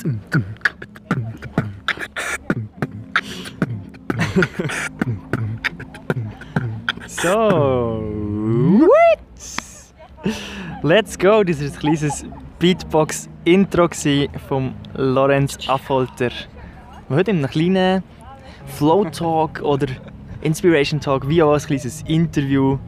So, 0.00 0.08
what? 8.78 9.18
Let's 10.82 11.18
go! 11.18 11.44
Das 11.44 11.60
war 11.60 11.66
ein 11.66 11.72
kleines 11.74 12.24
Beatbox-Intro 12.58 13.88
von 14.48 14.72
Lorenz 14.94 15.68
Affolter. 15.68 16.30
Wir 17.08 17.16
heute 17.16 17.32
in 17.32 17.38
einem 17.38 17.50
kleinen 17.50 18.02
Flow-Talk 18.78 19.60
oder 19.60 19.88
Inspiration-Talk, 20.40 21.28
wie 21.28 21.42
auch 21.42 21.52
ein 21.52 21.60
kleines 21.60 22.00
Interview. 22.02 22.78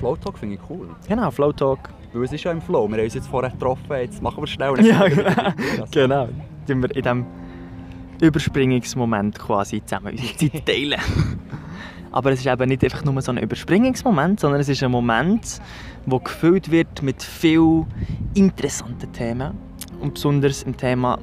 Flow-Talk 0.00 0.38
finde 0.38 0.56
ich 0.56 0.60
cool. 0.68 0.88
Genau, 1.06 1.30
Flow-Talk. 1.30 1.90
Weil 2.12 2.24
es 2.24 2.32
ist 2.32 2.44
ja 2.44 2.50
im 2.50 2.60
Flow. 2.60 2.88
Wir 2.88 2.98
haben 2.98 3.04
uns 3.04 3.14
jetzt 3.14 3.28
vorher 3.28 3.50
getroffen, 3.50 3.92
jetzt 3.92 4.20
machen 4.22 4.42
wir 4.42 4.46
schnell. 4.46 4.84
Ja, 4.84 5.08
genau. 5.08 5.86
genau. 5.90 6.28
Dann 6.66 6.82
wir 6.82 6.96
in 6.96 7.02
diesem 7.02 7.26
Überspringungsmoment 8.20 9.38
quasi 9.38 9.82
zusammen 9.84 10.12
unsere 10.12 10.36
Zeit 10.36 10.66
teilen. 10.66 11.00
Aber 12.12 12.32
es 12.32 12.40
ist 12.40 12.46
eben 12.46 12.68
nicht 12.68 12.82
einfach 12.82 13.04
nur 13.04 13.20
so 13.22 13.30
ein 13.30 13.38
Überspringungsmoment, 13.38 14.40
sondern 14.40 14.60
es 14.60 14.68
ist 14.68 14.82
ein 14.82 14.90
Moment, 14.90 15.60
der 16.06 16.18
gefüllt 16.18 16.70
wird 16.70 17.02
mit 17.02 17.22
vielen 17.22 17.86
interessanten 18.34 19.12
Themen 19.12 19.56
und 20.00 20.14
besonders 20.14 20.64
im 20.64 20.76
Thema 20.76 21.18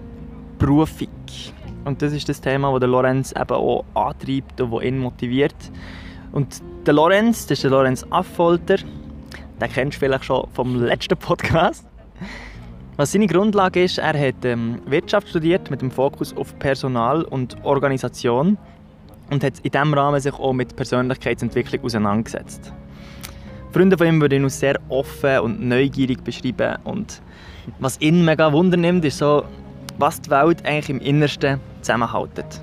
Berufung. 0.57 1.09
Und 1.83 2.01
das 2.01 2.13
ist 2.13 2.29
das 2.29 2.39
Thema, 2.39 2.77
das 2.79 2.89
Lorenz 2.89 3.33
eben 3.33 3.51
auch 3.51 3.83
antreibt 3.93 4.59
und 4.61 4.81
ihn 4.81 4.99
motiviert. 4.99 5.55
Und 6.31 6.61
der 6.85 6.93
Lorenz, 6.93 7.47
das 7.47 7.57
ist 7.57 7.63
der 7.63 7.71
Lorenz 7.71 8.05
Affolter, 8.09 8.77
den 9.61 9.71
kennst 9.71 9.97
du 9.97 9.99
vielleicht 9.99 10.25
schon 10.25 10.47
vom 10.53 10.75
letzten 10.75 11.17
Podcast. 11.17 11.85
Was 12.95 13.11
seine 13.11 13.27
Grundlage 13.27 13.83
ist, 13.83 13.99
er 13.99 14.19
hat 14.19 14.43
ähm, 14.43 14.81
Wirtschaft 14.85 15.29
studiert 15.29 15.69
mit 15.69 15.81
dem 15.81 15.91
Fokus 15.91 16.35
auf 16.35 16.57
Personal 16.57 17.23
und 17.23 17.63
Organisation 17.63 18.57
und 19.29 19.43
hat 19.43 19.59
in 19.59 19.71
diesem 19.71 19.93
Rahmen 19.93 20.19
sich 20.19 20.33
auch 20.33 20.53
mit 20.53 20.75
Persönlichkeitsentwicklung 20.75 21.83
auseinandergesetzt. 21.83 22.73
Freunde 23.71 23.97
von 23.97 24.07
ihm 24.07 24.21
würden 24.21 24.39
ihn 24.39 24.43
als 24.45 24.59
sehr 24.59 24.79
offen 24.89 25.39
und 25.39 25.61
neugierig 25.61 26.23
beschreiben 26.23 26.77
und 26.85 27.21
was 27.79 27.99
ihn 27.99 28.23
mega 28.23 28.51
wundernimmt, 28.51 29.03
ist 29.05 29.17
so, 29.17 29.43
was 29.97 30.21
die 30.21 30.29
Welt 30.29 30.65
eigentlich 30.65 30.89
im 30.89 30.99
Innersten 30.99 31.59
zusammenhält. 31.81 32.61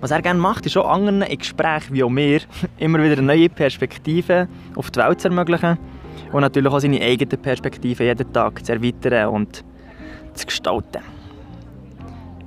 Was 0.00 0.12
er 0.12 0.22
gerne 0.22 0.38
macht, 0.38 0.64
ist 0.64 0.76
auch 0.76 0.88
anderen 0.88 1.22
in 1.22 1.38
Gesprächen 1.38 1.92
wie 1.92 2.04
auch 2.04 2.08
mir 2.08 2.40
immer 2.78 3.02
wieder 3.02 3.20
neue 3.20 3.48
Perspektiven 3.48 4.48
auf 4.76 4.90
die 4.90 5.00
Welt 5.00 5.20
zu 5.20 5.28
ermöglichen 5.28 5.76
und 6.32 6.40
natürlich 6.40 6.72
auch 6.72 6.80
seine 6.80 7.00
eigenen 7.00 7.40
Perspektiven 7.40 8.06
jeden 8.06 8.32
Tag 8.32 8.64
zu 8.64 8.72
erweitern 8.72 9.28
und 9.28 9.64
zu 10.34 10.46
gestalten. 10.46 11.02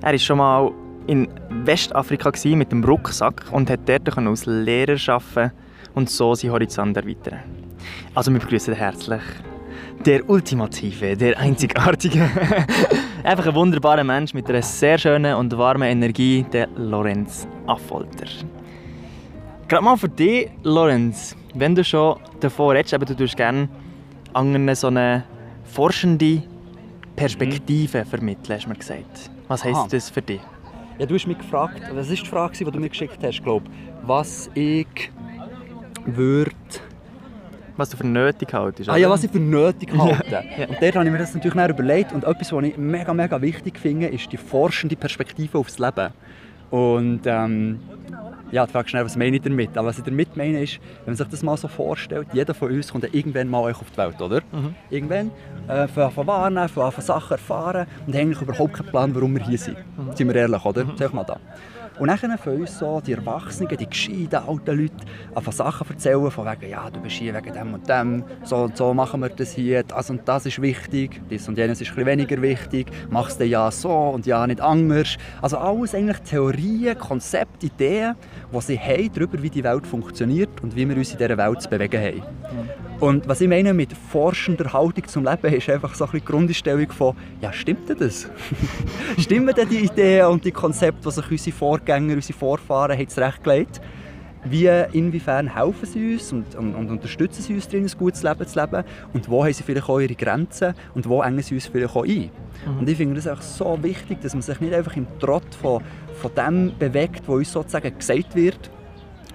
Er 0.02 0.14
ist 0.14 0.24
schon 0.24 0.38
mal 0.38 0.72
in 1.08 1.28
Westafrika 1.66 2.32
mit 2.56 2.72
dem 2.72 2.84
Rucksack 2.84 3.46
und 3.52 3.70
hat 3.70 3.82
dort 3.88 4.18
als 4.18 4.46
Lehrer 4.46 4.98
arbeiten 5.08 5.52
und 5.94 6.10
so 6.10 6.34
seinen 6.36 6.54
Horizont 6.54 6.98
erweitern. 6.98 7.40
Also 8.16 8.32
wir 8.32 8.40
begrüßen 8.40 8.74
herzlich 8.74 9.22
der 10.06 10.28
ultimative, 10.30 11.16
der 11.16 11.38
einzigartige, 11.38 12.28
einfach 13.24 13.48
ein 13.48 13.56
wunderbarer 13.56 14.04
Mensch 14.04 14.34
mit 14.34 14.50
einer 14.50 14.62
sehr 14.62 14.98
schönen 14.98 15.36
und 15.36 15.56
warmen 15.58 15.88
Energie, 15.88 16.44
der 16.52 16.68
Lorenz 16.76 17.48
Affolter. 17.68 18.26
Gerade 19.72 19.86
mal 19.86 19.96
für 19.96 20.10
dich, 20.10 20.50
Lorenz, 20.64 21.34
wenn 21.54 21.74
du 21.74 21.82
schon 21.82 22.18
davor 22.42 22.74
redest, 22.74 22.94
aber 22.94 23.06
du 23.06 23.16
tust 23.16 23.38
gerne 23.38 23.70
anderen 24.34 24.76
so 24.76 24.88
eine 24.88 25.24
forschende 25.64 26.44
Perspektive 27.16 28.00
mhm. 28.00 28.06
vermitteln, 28.06 28.58
hast 28.58 28.66
du 28.66 28.70
mir 28.70 28.76
gesagt. 28.76 29.32
Was 29.48 29.64
heisst 29.64 29.94
das 29.94 30.10
für 30.10 30.22
dich? 30.22 30.42
Ja, 31.00 31.06
du 31.06 31.16
hast 31.16 31.26
mich 31.26 31.38
gefragt, 31.38 31.84
was 31.94 32.10
war 32.10 32.16
die 32.18 32.26
Frage, 32.26 32.58
die 32.58 32.66
du 32.66 32.80
mir 32.81 32.90
geschickt 32.90 33.18
hast, 33.24 33.42
glaub, 33.42 33.64
was 34.02 34.52
ich 34.56 35.10
würde... 36.06 36.52
Was 37.78 37.92
du 37.92 37.96
für 37.96 38.08
nötig 38.08 38.54
haltest, 38.54 38.90
Ah 38.90 38.98
ja, 38.98 39.10
was 39.10 39.24
ich 39.24 39.31
für 39.31 39.40
nötig 39.40 39.90
halte. 39.98 40.31
Ja. 40.31 40.68
Und 40.68 40.81
dort 40.81 40.96
habe 40.96 41.06
ich 41.06 41.12
mir 41.14 41.18
das 41.18 41.34
natürlich 41.34 41.70
überlegt 41.70 42.12
und 42.12 42.26
etwas, 42.26 42.52
was 42.52 42.64
ich 42.66 42.76
mega, 42.76 43.14
mega 43.14 43.42
wichtig 43.42 43.80
finde, 43.80 44.08
ist 44.08 44.30
die 44.34 44.38
forschende 44.38 44.98
Perspektive 44.98 45.58
aufs 45.58 45.80
Leben. 45.80 46.10
Und 46.72 47.22
ähm, 47.26 47.80
ja, 48.51 48.66
du 48.66 48.72
fragst 48.72 48.89
schnell, 48.91 49.06
was 49.06 49.16
meine 49.16 49.38
ich 49.38 49.41
damit? 49.41 49.78
Aber 49.78 49.88
was 49.88 49.97
ich 49.97 50.03
damit 50.03 50.35
meine 50.35 50.62
ist, 50.62 50.79
wenn 51.06 51.13
man 51.13 51.16
sich 51.16 51.28
das 51.28 51.44
mal 51.44 51.57
so 51.57 51.67
vorstellt, 51.67 52.28
jeder 52.34 52.53
von 52.53 52.72
uns 52.72 52.91
kommt 52.91 53.03
ja 53.03 53.09
irgendwann 53.12 53.47
mal 53.47 53.72
auf 53.72 53.84
die 53.91 53.97
Welt, 53.97 54.22
oder? 54.22 54.41
Mhm. 54.51 54.75
Irgendwann 54.89 55.31
äh, 55.67 55.88
von 55.88 56.28
wahrnehmen, 56.28 56.69
von 56.69 56.91
Sachen 56.97 57.31
erfahren 57.31 57.88
und 58.06 58.16
eigentlich 58.16 58.41
überhaupt 58.41 58.73
keinen 58.73 58.89
Plan, 58.89 59.16
warum 59.16 59.35
wir 59.35 59.45
hier 59.45 59.57
sind. 59.57 59.78
Mhm. 59.78 60.16
Sind 60.16 60.28
wir 60.28 60.35
ehrlich, 60.35 60.66
oder? 60.66 60.84
Mhm. 60.84 60.97
Sag 60.97 61.13
mal 61.13 61.23
da. 61.23 61.38
Und 62.01 62.07
dann 62.07 62.35
von 62.39 62.56
uns 62.56 62.79
so 62.79 63.00
die 63.00 63.13
Erwachsenen, 63.13 63.78
die 63.78 63.88
gescheiten 63.88 64.34
alten 64.47 64.75
Leute 64.75 65.06
von 65.39 65.53
Sachen 65.53 65.88
erzählen, 65.88 66.31
von 66.31 66.47
wegen, 66.47 66.72
ja, 66.72 66.89
du 66.89 67.00
bist 67.00 67.17
hier 67.17 67.31
wegen 67.35 67.53
dem 67.53 67.75
und 67.75 67.88
dem, 67.88 68.23
so 68.44 68.56
und 68.56 68.75
so 68.75 68.91
machen 68.91 69.19
wir 69.19 69.29
das 69.29 69.51
hier, 69.51 69.84
das 69.84 70.09
und 70.09 70.28
das 70.28 70.47
ist 70.47 70.59
wichtig, 70.59 71.22
das 71.29 71.47
und 71.47 71.59
jenes 71.59 71.79
ist 71.79 71.95
ein 71.95 72.03
weniger 72.07 72.41
wichtig, 72.41 72.88
machst 73.12 73.39
du 73.39 73.45
ja 73.45 73.69
so 73.69 73.91
und 73.91 74.25
ja 74.25 74.47
nicht 74.47 74.62
anders. 74.62 75.16
Also 75.44 75.59
alles 75.59 75.94
eigentlich 75.94 76.17
Theorien, 76.22 76.97
Konzepte, 76.97 77.67
Ideen, 77.67 78.16
die 78.51 78.62
sie 78.62 78.79
haben 78.79 79.12
darüber, 79.13 79.39
wie 79.44 79.51
die 79.51 79.63
Welt 79.63 79.85
funktioniert 79.85 80.59
und 80.63 80.75
wie 80.75 80.89
wir 80.89 80.97
uns 80.97 81.12
in 81.12 81.19
dieser 81.19 81.38
Welt 81.38 81.62
zu 81.62 81.69
bewegen 81.69 82.01
haben. 82.01 82.81
Und 83.01 83.28
was 83.28 83.41
ich 83.41 83.50
meine 83.50 83.73
mit 83.73 83.94
forschender 83.94 84.72
Haltung 84.72 85.07
zum 85.07 85.25
Leben, 85.25 85.51
ist 85.51 85.67
einfach 85.72 85.95
so 85.95 86.06
ein 86.06 86.12
die 86.13 86.23
Grundeinstellung 86.23 86.91
von, 86.91 87.16
ja, 87.41 87.51
stimmt 87.51 87.89
denn 87.89 87.97
das? 87.97 88.29
Stimmen 89.17 89.56
denn 89.56 89.67
die 89.67 89.85
Ideen 89.85 90.28
und 90.28 90.45
die 90.45 90.51
Konzepte, 90.51 91.09
die 91.09 91.12
sich 91.12 91.31
unsere 91.31 91.56
Vorgänger, 91.56 92.13
unsere 92.13 92.38
Vorfahren 92.38 92.95
haben 92.95 93.09
zurechtgelegt 93.09 93.81
Wie, 94.44 94.67
inwiefern 94.91 95.56
helfen 95.56 95.88
sie 95.88 96.13
uns 96.13 96.31
und, 96.31 96.53
und, 96.53 96.75
und, 96.75 96.91
unterstützen 96.91 97.41
sie 97.41 97.56
uns 97.56 97.67
darin, 97.67 97.85
ein 97.85 97.97
gutes 97.97 98.22
Leben 98.22 98.45
zu 98.45 98.59
leben? 98.59 98.84
Und 99.13 99.28
wo 99.28 99.44
haben 99.44 99.53
sie 99.53 99.63
vielleicht 99.63 99.89
auch 99.89 100.00
ihre 100.00 100.13
Grenzen 100.13 100.75
und 100.94 101.09
wo 101.09 101.23
engen 101.23 101.41
sie 101.41 101.56
uns 101.56 101.66
vielleicht 101.66 101.95
auch 101.95 102.06
ein? 102.06 102.29
Mhm. 102.68 102.79
Und 102.81 102.88
ich 102.88 102.97
finde 102.97 103.16
das 103.16 103.28
auch 103.28 103.41
so 103.41 103.79
wichtig, 103.81 104.22
dass 104.22 104.35
man 104.35 104.44
sich 104.44 104.59
nicht 104.59 104.75
einfach 104.75 104.95
im 104.95 105.07
Trott 105.19 105.56
von, 105.59 105.81
von 106.22 106.31
dem 106.35 106.78
bewegt, 106.78 107.23
was 107.25 107.35
uns 107.35 107.51
sozusagen 107.51 107.97
gesagt 107.97 108.35
wird, 108.35 108.69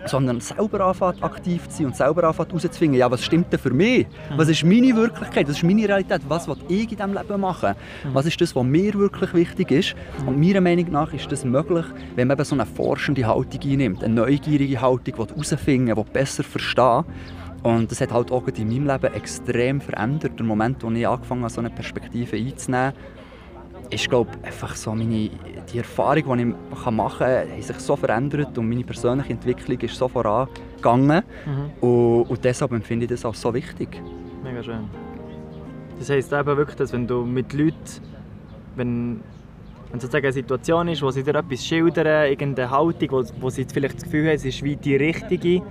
sondern 0.06 0.40
selber 0.40 0.80
anfängt 0.80 1.22
aktiv 1.22 1.68
zu 1.68 1.78
sein 1.78 1.86
und 1.86 1.96
selber 1.96 2.24
anfängt 2.24 2.48
herauszufinden, 2.48 2.98
ja, 2.98 3.10
was 3.10 3.24
stimmt 3.24 3.52
denn 3.52 3.60
für 3.60 3.70
mich? 3.70 4.06
Mhm. 4.06 4.38
Was 4.38 4.48
ist 4.48 4.64
meine 4.64 4.94
Wirklichkeit? 4.96 5.48
Was 5.48 5.56
ist 5.56 5.62
meine 5.64 5.88
Realität? 5.88 6.22
Was 6.28 6.48
will 6.48 6.56
ich 6.68 6.82
in 6.82 6.96
diesem 6.96 7.14
Leben 7.14 7.40
machen? 7.40 7.74
Mhm. 8.04 8.14
Was 8.14 8.26
ist 8.26 8.40
das, 8.40 8.54
was 8.54 8.64
mir 8.64 8.94
wirklich 8.94 9.34
wichtig 9.34 9.70
ist? 9.70 9.94
Und 10.26 10.40
meiner 10.40 10.60
Meinung 10.60 10.90
nach 10.90 11.12
ist 11.12 11.30
das 11.30 11.44
möglich, 11.44 11.84
wenn 12.14 12.28
man 12.28 12.36
eben 12.36 12.44
so 12.44 12.54
eine 12.54 12.66
forschende 12.66 13.26
Haltung 13.26 13.60
einnimmt, 13.62 14.04
eine 14.04 14.14
neugierige 14.14 14.80
Haltung, 14.80 15.04
die 15.04 15.12
herausfinden 15.12 15.94
die 15.94 16.12
besser 16.12 16.42
verstehen 16.42 17.04
und 17.62 17.90
das 17.90 18.00
hat 18.00 18.12
halt 18.12 18.30
auch 18.30 18.46
in 18.46 18.68
meinem 18.68 18.86
Leben 18.86 19.14
extrem 19.14 19.80
verändert, 19.80 20.38
der 20.38 20.46
Moment, 20.46 20.84
wo 20.84 20.90
ich 20.90 21.06
angefangen 21.06 21.42
habe, 21.42 21.52
so 21.52 21.60
eine 21.60 21.70
Perspektive 21.70 22.36
einzunehmen 22.36 22.92
ist 23.90 24.08
glaube 24.08 24.30
einfach 24.42 24.74
so 24.74 24.94
meine, 24.94 25.30
die 25.72 25.78
Erfahrung, 25.78 26.38
die 26.38 26.42
ich 26.78 26.90
machen 26.90 27.18
kann, 27.18 27.50
hat 27.50 27.62
sich 27.62 27.78
so 27.78 27.96
verändert 27.96 28.56
und 28.56 28.68
meine 28.68 28.84
persönliche 28.84 29.32
Entwicklung 29.32 29.78
ist 29.80 29.96
so 29.96 30.08
vorangegangen. 30.08 31.22
Mhm. 31.44 31.88
Und, 31.88 32.22
und 32.30 32.44
deshalb 32.44 32.72
empfinde 32.72 33.04
ich 33.04 33.10
das 33.10 33.24
auch 33.24 33.34
so 33.34 33.52
wichtig. 33.52 34.00
Mega 34.42 34.62
schön. 34.62 34.88
Das 35.98 36.10
heisst 36.10 36.32
eben 36.32 36.56
wirklich, 36.56 36.76
dass 36.76 36.92
wenn 36.92 37.06
du 37.06 37.24
mit 37.24 37.52
Leuten, 37.52 37.74
wenn, 38.76 39.20
wenn 39.90 40.00
sozusagen 40.00 40.26
eine 40.26 40.32
Situation 40.32 40.88
ist, 40.88 41.02
wo 41.02 41.10
sie 41.10 41.22
dir 41.22 41.34
etwas 41.34 41.64
schildern, 41.64 42.28
irgendeine 42.28 42.70
Haltung, 42.70 43.10
wo, 43.10 43.24
wo 43.40 43.50
sie 43.50 43.66
vielleicht 43.72 43.96
das 43.96 44.04
Gefühl 44.04 44.26
haben, 44.26 44.36
es 44.36 44.44
ist 44.44 44.62
wie 44.62 44.76
die 44.76 44.96
richtige, 44.96 45.62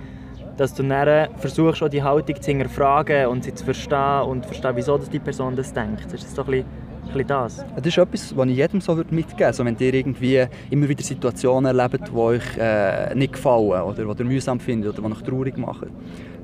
dass 0.56 0.74
du 0.74 0.82
dann 0.82 1.28
versuchst, 1.36 1.82
auch 1.82 1.88
die 1.88 2.02
Haltung 2.02 2.40
zu 2.40 2.50
hinterfragen 2.50 3.26
und 3.26 3.44
sie 3.44 3.54
zu 3.54 3.64
verstehen 3.64 4.22
und 4.22 4.46
verstehen, 4.46 4.72
wieso 4.74 4.98
die 4.98 5.18
Person 5.18 5.54
das 5.54 5.72
denkt. 5.72 6.12
Ist 6.12 6.24
das 6.24 6.34
so 6.34 6.42
ein 6.42 6.46
bisschen 6.46 6.85
das? 7.26 7.64
Das 7.76 7.86
ist 7.86 7.98
etwas, 7.98 8.36
was 8.36 8.48
ich 8.48 8.56
jedem 8.56 8.80
so 8.80 8.94
mitgeben 8.94 9.30
würde. 9.30 9.46
Also 9.46 9.64
wenn 9.64 9.76
ihr 9.78 9.94
irgendwie 9.94 10.46
immer 10.70 10.88
wieder 10.88 11.02
Situationen 11.02 11.76
erlebt, 11.76 12.08
die 12.08 12.16
euch 12.16 12.56
äh, 12.58 13.14
nicht 13.14 13.34
gefallen 13.34 13.82
oder 13.82 14.14
die 14.14 14.22
ihr 14.22 14.26
mühsam 14.26 14.60
findet 14.60 14.98
oder 14.98 15.08
die 15.08 15.14
euch 15.14 15.22
traurig 15.22 15.56
machen, 15.56 15.90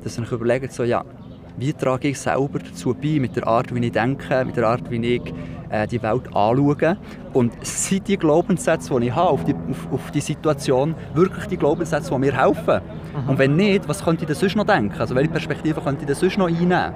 dass 0.02 0.18
ihr 0.18 0.22
euch 0.22 0.32
überlegt, 0.32 0.72
so, 0.72 0.84
ja, 0.84 1.04
wie 1.56 1.72
trage 1.72 2.08
ich 2.08 2.18
selber 2.18 2.58
dazu 2.58 2.94
bei, 2.94 3.18
mit 3.20 3.36
der 3.36 3.46
Art, 3.46 3.74
wie 3.74 3.84
ich 3.84 3.92
denke, 3.92 4.44
mit 4.44 4.56
der 4.56 4.66
Art, 4.68 4.90
wie 4.90 5.16
ich 5.16 5.34
äh, 5.70 5.86
die 5.86 6.02
Welt 6.02 6.26
anschaue. 6.34 6.96
Und 7.32 7.52
sind 7.64 8.08
die 8.08 8.16
Glaubenssätze, 8.16 8.98
die 8.98 9.08
ich 9.08 9.14
habe 9.14 9.30
auf 9.30 9.44
die, 9.44 9.54
auf, 9.54 9.92
auf 9.92 10.10
die 10.10 10.20
Situation, 10.20 10.94
wirklich 11.14 11.46
die 11.46 11.56
Glaubenssätze, 11.56 12.10
die 12.12 12.18
mir 12.18 12.36
helfen? 12.36 12.80
Mhm. 12.80 13.28
Und 13.28 13.38
wenn 13.38 13.56
nicht, 13.56 13.88
was 13.88 14.02
könnte 14.02 14.22
ich 14.22 14.26
denn 14.28 14.36
sonst 14.36 14.56
noch 14.56 14.66
denken? 14.66 14.98
Also 14.98 15.14
welche 15.14 15.30
Perspektive 15.30 15.80
könnte 15.80 16.02
ich 16.02 16.06
denn 16.06 16.16
sonst 16.16 16.38
noch 16.38 16.48
einnehmen? 16.48 16.94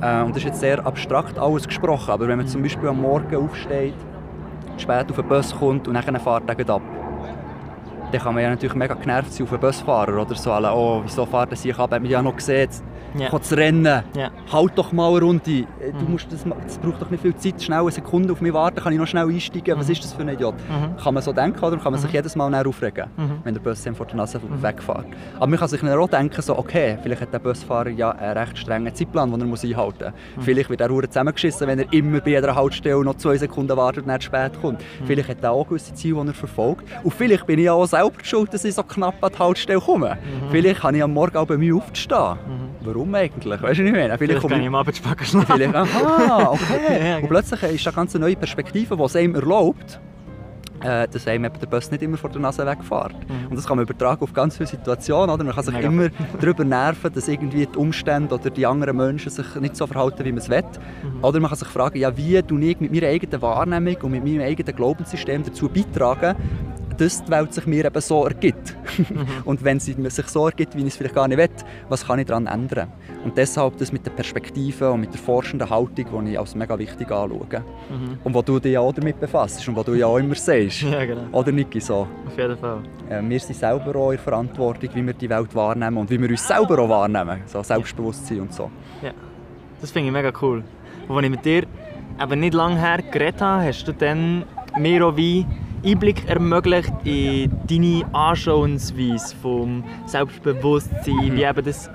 Äh, 0.00 0.22
und 0.22 0.30
das 0.30 0.38
ist 0.38 0.44
jetzt 0.44 0.60
sehr 0.60 0.84
abstrakt 0.86 1.38
alles 1.38 1.66
gesprochen, 1.66 2.10
aber 2.10 2.28
wenn 2.28 2.38
man 2.38 2.46
zum 2.46 2.62
Beispiel 2.62 2.88
am 2.88 3.00
Morgen 3.00 3.34
aufsteht, 3.36 3.94
spät 4.76 5.10
auf 5.10 5.16
den 5.16 5.28
Bus 5.28 5.54
kommt 5.54 5.88
und 5.88 5.94
dann 5.94 6.20
fährt 6.20 6.42
er 6.48 6.74
ab, 6.74 6.82
dann 8.12 8.20
kann 8.20 8.34
man 8.34 8.42
ja 8.42 8.50
natürlich 8.50 8.74
mega 8.74 8.94
genervt 8.94 9.32
sein 9.32 9.44
auf 9.44 9.50
den 9.50 9.60
Busfahrer 9.60 10.22
oder 10.22 10.34
so. 10.34 10.52
Oh, 10.52 11.00
wieso 11.02 11.26
fährt 11.26 11.50
er 11.50 11.56
sich 11.56 11.76
ab? 11.78 11.90
Hat 11.90 12.02
man 12.02 12.10
ja 12.10 12.22
noch 12.22 12.36
gesehen, 12.36 12.70
ja. 13.18 13.40
zu 13.40 13.56
rennen. 13.56 14.02
Ja. 14.16 14.30
Halt 14.52 14.72
doch 14.76 14.92
mal 14.92 15.10
eine 15.10 15.20
Runde. 15.20 15.50
Äh, 15.50 15.92
du 15.92 16.04
mhm. 16.04 16.12
musst 16.12 16.32
das, 16.32 16.44
das 16.44 16.78
braucht 16.78 17.02
doch 17.02 17.10
nicht 17.10 17.22
viel 17.22 17.34
Zeit. 17.36 17.62
Schnell 17.62 17.80
eine 17.80 17.90
Sekunde 17.90 18.32
auf 18.32 18.40
mich 18.40 18.52
warten, 18.52 18.80
kann 18.80 18.92
ich 18.92 18.98
noch 18.98 19.06
schnell 19.06 19.28
einsteigen. 19.28 19.74
Mhm. 19.74 19.80
Was 19.80 19.88
ist 19.88 20.04
das 20.04 20.12
für 20.12 20.22
ein 20.22 20.28
Idiot? 20.28 20.54
Mhm. 20.54 20.96
Kann 20.96 21.14
man 21.14 21.22
so 21.22 21.32
denken 21.32 21.64
oder 21.64 21.76
kann 21.76 21.92
man 21.92 22.00
sich 22.00 22.10
mhm. 22.10 22.16
jedes 22.16 22.36
Mal 22.36 22.54
aufregen, 22.66 23.06
mhm. 23.16 23.40
wenn 23.44 23.54
der 23.54 23.60
Bus 23.60 23.84
vor 23.94 24.06
der 24.06 24.16
Nase 24.16 24.38
mhm. 24.38 24.62
wegfährt? 24.62 25.06
Aber 25.36 25.46
man 25.46 25.58
kann 25.58 25.68
sich 25.68 25.82
auch 25.82 26.08
denken, 26.08 26.42
so, 26.42 26.58
okay, 26.58 26.98
vielleicht 27.02 27.22
hat 27.22 27.32
der 27.32 27.38
Busfahrer 27.38 27.90
ja 27.90 28.10
einen 28.10 28.38
recht 28.38 28.58
strengen 28.58 28.94
Zeitplan, 28.94 29.30
den 29.30 29.40
er 29.40 29.46
muss 29.46 29.64
einhalten 29.64 30.12
muss. 30.36 30.44
Vielleicht 30.44 30.70
wird 30.70 30.80
er 30.80 30.88
zusammengeschissen, 30.88 31.66
wenn 31.66 31.78
er 31.78 31.92
immer 31.92 32.20
bei 32.20 32.30
jeder 32.30 32.54
Haltestelle 32.54 33.04
noch 33.04 33.16
zwei 33.16 33.36
Sekunden 33.36 33.76
wartet 33.76 34.04
und 34.04 34.12
nicht 34.12 34.24
spät 34.24 34.52
kommt. 34.60 34.82
Vielleicht 35.04 35.28
hat 35.28 35.42
er 35.42 35.52
auch 35.52 35.66
gewisse 35.66 35.94
Ziele, 35.94 36.20
die 36.22 36.28
er 36.28 36.34
verfolgt. 36.34 36.84
Und 37.02 37.14
vielleicht 37.14 37.46
bin 37.46 37.58
ich 37.58 37.70
auch 37.70 37.86
selber 37.86 38.12
schuld, 38.22 38.52
dass 38.52 38.64
ich 38.64 38.74
so 38.74 38.82
knapp 38.82 39.22
an 39.22 39.32
die 39.32 39.38
Haltestelle 39.38 39.80
komme. 39.80 40.18
Vielleicht 40.50 40.80
kann 40.80 40.94
ich 40.94 41.02
am 41.02 41.12
Morgen 41.12 41.36
auch 41.36 41.46
bei 41.46 41.56
mir 41.56 41.76
aufstehen. 41.76 42.38
Warum 42.84 43.14
eigentlich? 43.14 43.62
Weißt 43.62 43.78
du 43.78 43.82
nicht 43.82 43.92
mehr? 43.92 44.18
Vielleicht, 44.18 44.40
vielleicht 44.40 44.48
kann 44.48 44.60
ich 44.60 44.66
am 44.66 44.74
Abend 44.74 44.96
schlafen. 44.96 45.46
Vielleicht, 45.46 45.74
aha, 45.74 46.50
okay. 46.50 47.08
ja, 47.08 47.16
und 47.18 47.28
plötzlich 47.28 47.62
ist 47.62 47.86
da 47.86 47.90
ganz 47.90 48.14
eine 48.14 48.26
neue 48.26 48.36
Perspektive, 48.36 48.96
die 48.96 49.02
es 49.02 49.16
einem 49.16 49.34
erlaubt, 49.34 50.00
äh, 50.82 51.08
dass 51.08 51.26
einem 51.26 51.50
der 51.52 51.66
Bus 51.66 51.90
nicht 51.90 52.02
immer 52.02 52.18
vor 52.18 52.30
der 52.30 52.40
Nase 52.40 52.66
wegfährt. 52.66 53.14
Mhm. 53.14 53.48
Und 53.48 53.56
das 53.56 53.66
kann 53.66 53.76
man 53.76 53.84
übertragen 53.84 54.22
auf 54.22 54.32
ganz 54.34 54.56
viele 54.56 54.66
Situationen. 54.66 55.30
Oder? 55.30 55.44
Man 55.44 55.54
kann 55.54 55.64
sich 55.64 55.74
Mega. 55.74 55.88
immer 55.88 56.08
darüber 56.40 56.64
nerven, 56.64 57.12
dass 57.12 57.26
irgendwie 57.26 57.66
die 57.66 57.78
Umstände 57.78 58.34
oder 58.34 58.50
die 58.50 58.66
anderen 58.66 58.96
Menschen 58.96 59.30
sich 59.30 59.54
nicht 59.56 59.76
so 59.76 59.86
verhalten, 59.86 60.24
wie 60.24 60.32
man 60.32 60.38
es 60.38 60.50
will. 60.50 60.62
Mhm. 60.62 61.24
Oder 61.24 61.40
man 61.40 61.48
kann 61.48 61.58
sich 61.58 61.68
fragen, 61.68 61.98
ja, 61.98 62.14
wie 62.16 62.42
tue 62.42 62.62
ich 62.64 62.80
mit 62.80 62.92
meiner 62.92 63.06
eigenen 63.06 63.40
Wahrnehmung 63.40 63.96
und 64.02 64.10
mit 64.10 64.24
meinem 64.24 64.42
eigenen 64.42 64.76
Glaubenssystem 64.76 65.42
dazu 65.42 65.68
beitragen, 65.68 66.36
dass 66.98 67.24
die 67.24 67.30
Welt 67.30 67.52
sich 67.52 67.66
mir 67.66 67.84
eben 67.84 68.00
so 68.00 68.26
ergibt. 68.26 68.76
Und 69.44 69.64
wenn 69.64 69.80
sie 69.80 69.92
sich 69.92 70.26
so 70.26 70.46
ergibt, 70.46 70.76
wie 70.76 70.80
ich 70.80 70.88
es 70.88 70.96
vielleicht 70.96 71.14
gar 71.14 71.28
nicht 71.28 71.38
will, 71.38 71.48
was 71.88 72.06
kann 72.06 72.18
ich 72.18 72.26
daran 72.26 72.46
ändern? 72.46 72.88
Und 73.24 73.36
deshalb 73.36 73.78
das 73.78 73.92
mit 73.92 74.04
der 74.04 74.10
Perspektive 74.10 74.90
und 74.90 75.00
mit 75.00 75.12
der 75.12 75.20
forschenden 75.20 75.68
Haltung, 75.68 76.24
die 76.24 76.32
ich 76.32 76.38
als 76.38 76.54
mega 76.54 76.78
wichtig 76.78 77.10
anschaue. 77.10 77.46
Mhm. 77.50 78.18
Und 78.22 78.34
wo 78.34 78.42
du 78.42 78.58
dich 78.58 78.76
auch 78.76 78.92
damit 78.92 79.18
befasst 79.18 79.66
und 79.68 79.76
wo 79.76 79.82
du 79.82 79.94
ja 79.94 80.06
auch 80.06 80.18
immer 80.18 80.34
sagst. 80.34 80.82
ja, 80.82 81.04
genau. 81.04 81.22
Oder 81.32 81.52
Niki, 81.52 81.80
so? 81.80 82.06
Auf 82.26 82.36
jeden 82.36 82.56
Fall. 82.58 82.78
Äh, 83.08 83.22
wir 83.22 83.40
sind 83.40 83.56
selber 83.56 83.96
auch 83.96 84.12
in 84.12 84.18
Verantwortung, 84.18 84.90
wie 84.94 85.06
wir 85.06 85.14
die 85.14 85.30
Welt 85.30 85.54
wahrnehmen 85.54 85.96
und 85.98 86.10
wie 86.10 86.20
wir 86.20 86.28
uns 86.28 86.46
selber 86.46 86.78
auch 86.78 86.88
wahrnehmen. 86.88 87.42
So 87.46 87.62
Selbstbewusstsein 87.62 88.40
und 88.40 88.52
so. 88.52 88.70
Ja, 89.02 89.12
das 89.80 89.90
finde 89.90 90.08
ich 90.08 90.12
mega 90.12 90.32
cool. 90.42 90.62
Und 91.08 91.16
als 91.16 91.24
ich 91.24 91.30
mit 91.30 91.44
dir 91.44 91.64
eben 92.20 92.40
nicht 92.40 92.54
lange 92.54 92.78
her 92.78 93.02
geredet 93.02 93.40
habe, 93.40 93.64
hast 93.64 93.84
du 93.86 93.92
dann 93.92 94.44
mir 94.78 95.06
auch 95.06 95.16
wie 95.16 95.46
Einblick 95.84 96.28
ermöglicht 96.28 96.92
in 97.04 97.50
deine 97.66 98.04
Anschauungsweise 98.12 99.36
vom 99.36 99.84
Selbstbewusstsein, 100.06 101.14
mhm. 101.14 101.36
wie 101.36 101.44
eben 101.44 101.64
das 101.64 101.90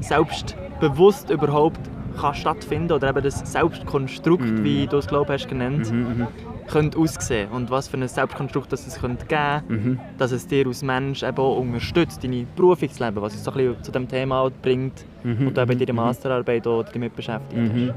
selbstbewusst 0.00 1.30
überhaupt 1.30 1.80
kann 2.18 2.34
stattfinden 2.34 2.92
oder 2.92 3.10
eben 3.10 3.22
das 3.22 3.40
Selbstkonstrukt, 3.40 4.44
mhm. 4.44 4.64
wie 4.64 4.86
du 4.86 4.98
es 4.98 5.06
glaube 5.06 5.32
hast 5.32 5.48
genannt, 5.48 5.90
mhm, 5.90 5.98
mhm, 5.98 6.26
könnte 6.68 6.98
aussehen 6.98 7.50
und 7.50 7.70
was 7.70 7.88
für 7.88 7.96
ein 7.96 8.06
Selbstkonstrukt 8.08 8.72
das 8.72 8.86
es 8.86 9.00
könnte 9.00 9.26
geben, 9.26 9.62
mhm. 9.68 10.00
dass 10.16 10.32
es 10.32 10.46
dir 10.46 10.66
als 10.66 10.82
Mensch 10.82 11.22
eben 11.22 11.38
auch 11.38 11.58
unterstützt, 11.58 12.22
deine 12.22 12.46
Berufungsleben, 12.56 13.20
was 13.20 13.34
es 13.34 13.44
so 13.44 13.50
ein 13.50 13.56
bisschen 13.56 13.82
zu 13.82 13.92
dem 13.92 14.08
Thema 14.08 14.50
bringt 14.62 15.04
mhm. 15.22 15.48
und 15.48 15.56
du 15.56 15.62
eben 15.62 15.72
in 15.72 15.78
deiner. 15.78 15.92
Masterarbeit 15.92 16.66
auch 16.66 16.84
damit 16.84 17.14
beschäftigt 17.16 17.72
hast. 17.72 17.94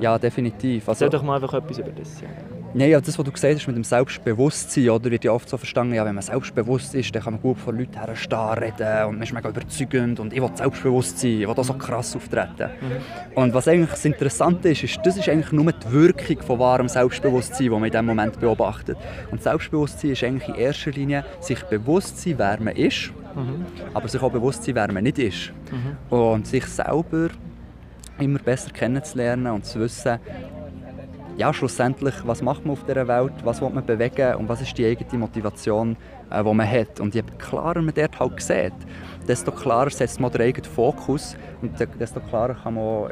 Ja, 0.00 0.18
definitiv. 0.18 0.88
Also, 0.88 1.04
Erzähl 1.04 1.18
doch 1.18 1.24
mal 1.24 1.36
einfach 1.36 1.54
etwas 1.54 1.78
über 1.78 1.90
das 1.90 2.18
sagen. 2.18 2.51
Nein, 2.74 2.92
das, 2.92 3.18
was 3.18 3.24
du 3.24 3.32
gesagt 3.32 3.54
hast 3.56 3.66
mit 3.66 3.76
dem 3.76 3.84
Selbstbewusstsein, 3.84 4.88
oder, 4.88 5.10
wird 5.10 5.24
ja 5.24 5.32
oft 5.32 5.48
so 5.48 5.58
verstanden, 5.58 5.94
ja, 5.94 6.04
wenn 6.06 6.14
man 6.14 6.22
selbstbewusst 6.22 6.94
ist, 6.94 7.14
dann 7.14 7.22
kann 7.22 7.34
man 7.34 7.42
gut 7.42 7.58
vor 7.58 7.74
Leuten 7.74 7.98
herstehen, 7.98 8.38
reden 8.38 9.06
und 9.08 9.14
man 9.14 9.22
ist 9.22 9.32
mega 9.34 9.50
überzeugend 9.50 10.20
und 10.20 10.32
ich 10.32 10.40
will 10.40 10.50
selbstbewusst 10.54 11.18
sein, 11.18 11.30
ich 11.32 11.46
will 11.46 11.54
auch 11.54 11.64
so 11.64 11.74
krass 11.74 12.16
auftreten. 12.16 12.70
Mhm. 12.80 13.36
Und 13.36 13.52
was 13.52 13.68
eigentlich 13.68 13.90
das 13.90 14.04
Interessante 14.06 14.70
ist, 14.70 14.84
ist, 14.84 15.00
das 15.04 15.18
ist 15.18 15.28
eigentlich 15.28 15.52
nur 15.52 15.70
die 15.70 15.92
Wirkung 15.92 16.40
von 16.40 16.58
wahrem 16.58 16.88
Selbstbewusstsein, 16.88 17.64
die 17.64 17.70
man 17.70 17.84
in 17.84 17.90
diesem 17.90 18.06
Moment 18.06 18.40
beobachtet. 18.40 18.96
Und 19.30 19.42
Selbstbewusstsein 19.42 20.12
ist 20.12 20.24
eigentlich 20.24 20.48
in 20.48 20.54
erster 20.54 20.92
Linie 20.92 21.24
sich 21.40 21.62
bewusst 21.64 22.22
sein, 22.22 22.34
wer 22.38 22.58
man 22.58 22.74
ist, 22.74 23.12
mhm. 23.34 23.66
aber 23.92 24.08
sich 24.08 24.22
auch 24.22 24.32
bewusst 24.32 24.64
sein, 24.64 24.76
wer 24.76 24.90
man 24.90 25.04
nicht 25.04 25.18
ist. 25.18 25.52
Mhm. 25.70 26.16
Und 26.16 26.46
sich 26.46 26.64
selber 26.66 27.28
immer 28.18 28.38
besser 28.38 28.70
kennenzulernen 28.70 29.52
und 29.52 29.64
zu 29.64 29.80
wissen, 29.80 30.18
ja, 31.36 31.52
schlussendlich, 31.52 32.14
was 32.24 32.42
macht 32.42 32.64
man 32.64 32.72
auf 32.72 32.84
dieser 32.84 33.08
Welt, 33.08 33.32
was 33.44 33.60
will 33.60 33.70
man 33.70 33.84
bewegen? 33.84 34.36
Und 34.36 34.48
was 34.48 34.60
ist 34.60 34.76
die 34.76 34.86
eigene 34.86 35.18
Motivation, 35.18 35.96
äh, 36.32 36.42
die 36.44 36.54
man 36.54 36.70
hat. 36.70 37.00
Und 37.00 37.14
je 37.14 37.22
klarer 37.38 37.82
man 37.82 37.94
dort 37.94 38.18
halt 38.18 38.40
sieht, 38.40 38.72
desto 39.26 39.52
klarer 39.52 39.90
setzt 39.90 40.20
man 40.20 40.30
den 40.32 40.42
eigenen 40.42 40.70
Fokus 40.70 41.36
und 41.60 41.72
desto 42.00 42.20
klarer 42.20 42.54
kann 42.54 42.74
man 42.74 43.10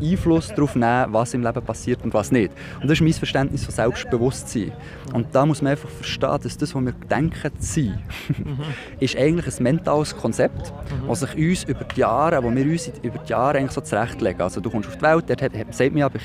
Einfluss 0.00 0.48
darauf 0.48 0.74
nehmen, 0.74 1.12
was 1.12 1.34
im 1.34 1.42
Leben 1.42 1.62
passiert 1.62 2.02
und 2.02 2.12
was 2.12 2.32
nicht. 2.32 2.52
Und 2.80 2.88
das 2.88 2.98
ist 2.98 3.02
mein 3.02 3.12
Verständnis 3.12 3.64
von 3.64 3.72
Selbstbewusstsein. 3.72 4.72
Und 5.12 5.28
da 5.32 5.46
muss 5.46 5.62
man 5.62 5.72
einfach 5.72 5.88
verstehen, 5.88 6.38
dass 6.42 6.56
das, 6.56 6.74
was 6.74 6.84
wir 6.84 6.92
denken 6.92 7.52
sein, 7.58 8.02
ist 9.00 9.16
eigentlich 9.16 9.56
ein 9.56 9.62
mentales 9.62 10.16
Konzept, 10.16 10.72
das 11.06 11.20
sich 11.20 11.36
uns 11.36 11.64
über 11.64 11.84
die 11.84 12.00
Jahre, 12.00 12.42
wo 12.42 12.54
wir 12.54 12.64
uns 12.64 12.90
über 13.02 13.18
die 13.18 13.30
Jahre 13.30 13.58
eigentlich 13.58 13.72
so 13.72 13.80
zurechtlegen. 13.80 14.40
Also 14.40 14.60
du 14.60 14.70
kommst 14.70 14.88
auf 14.88 14.96
die 14.96 15.02
Welt, 15.02 15.24
dort 15.28 15.42
hat, 15.42 15.52
sagt 15.74 15.92
man 15.92 15.98
ja 15.98 16.08
bei 16.08 16.18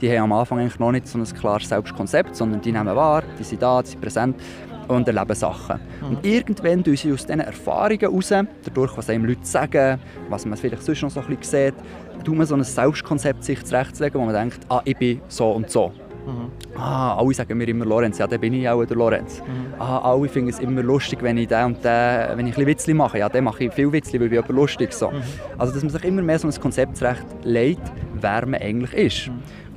die 0.00 0.10
haben 0.10 0.24
am 0.24 0.32
Anfang 0.32 0.60
eigentlich 0.60 0.78
noch 0.78 0.92
nicht 0.92 1.08
so 1.08 1.18
ein 1.18 1.24
klares 1.24 1.68
Selbstkonzept, 1.68 2.36
sondern 2.36 2.60
die 2.60 2.72
nehmen 2.72 2.94
wahr, 2.94 3.22
die 3.38 3.44
sind 3.44 3.62
da, 3.62 3.82
die 3.82 3.90
sind 3.90 4.00
präsent 4.00 4.36
und 4.88 5.08
erleben 5.08 5.34
Sachen. 5.34 5.80
Mhm. 6.00 6.08
Und 6.08 6.26
irgendwann 6.26 6.84
tun 6.84 6.96
sie 6.96 7.12
aus 7.12 7.26
diesen 7.26 7.40
Erfahrungen 7.40 8.00
heraus, 8.00 8.28
dadurch, 8.28 8.96
was 8.96 9.10
einem 9.10 9.24
Leute 9.24 9.44
sagen, 9.44 9.98
was 10.28 10.46
man 10.46 10.56
vielleicht 10.56 10.82
sonst 10.82 11.02
noch 11.02 11.10
so 11.10 11.20
ein 11.20 11.36
bisschen 11.36 11.72
sieht, 11.72 12.24
tut 12.24 12.36
man 12.36 12.46
so 12.46 12.54
ein 12.54 12.64
Selbstkonzept 12.64 13.44
sich 13.44 13.64
zurechtzulegen, 13.64 14.20
wo 14.20 14.24
man 14.24 14.34
denkt, 14.34 14.60
ah, 14.68 14.82
ich 14.84 14.96
bin 14.96 15.20
so 15.28 15.50
und 15.52 15.70
so. 15.70 15.92
Mhm. 16.26 16.50
Ah, 16.76 17.16
alle 17.16 17.32
sagen 17.34 17.56
mir 17.56 17.68
immer 17.68 17.84
Lorenz, 17.84 18.18
ja, 18.18 18.26
dann 18.26 18.40
bin 18.40 18.52
ich 18.52 18.68
auch 18.68 18.84
der 18.84 18.96
Lorenz. 18.96 19.40
Mhm. 19.40 19.80
Ah, 19.80 19.98
alle 19.98 20.28
finden 20.28 20.50
es 20.50 20.58
immer 20.58 20.82
lustig, 20.82 21.22
wenn 21.22 21.38
ich 21.38 21.46
den 21.46 21.66
und 21.66 21.84
den, 21.84 22.36
wenn 22.36 22.46
ich 22.48 22.58
ein 22.58 22.66
Witzli 22.66 22.94
mache. 22.94 23.18
Ja, 23.18 23.28
dann 23.28 23.44
mache 23.44 23.64
ich 23.64 23.72
viel 23.72 23.92
Witzli, 23.92 24.20
weil 24.20 24.32
ich 24.32 24.38
aber 24.38 24.52
lustig 24.52 24.92
so. 24.92 25.10
Mhm. 25.10 25.22
Also, 25.56 25.72
dass 25.72 25.82
man 25.82 25.90
sich 25.90 26.04
immer 26.04 26.22
mehr 26.22 26.38
so 26.38 26.48
ein 26.48 26.60
Konzept 26.60 26.96
zurechtlegt, 26.96 27.92
wer 28.14 28.46
man 28.46 28.60
eigentlich 28.60 28.92
ist. 28.92 29.30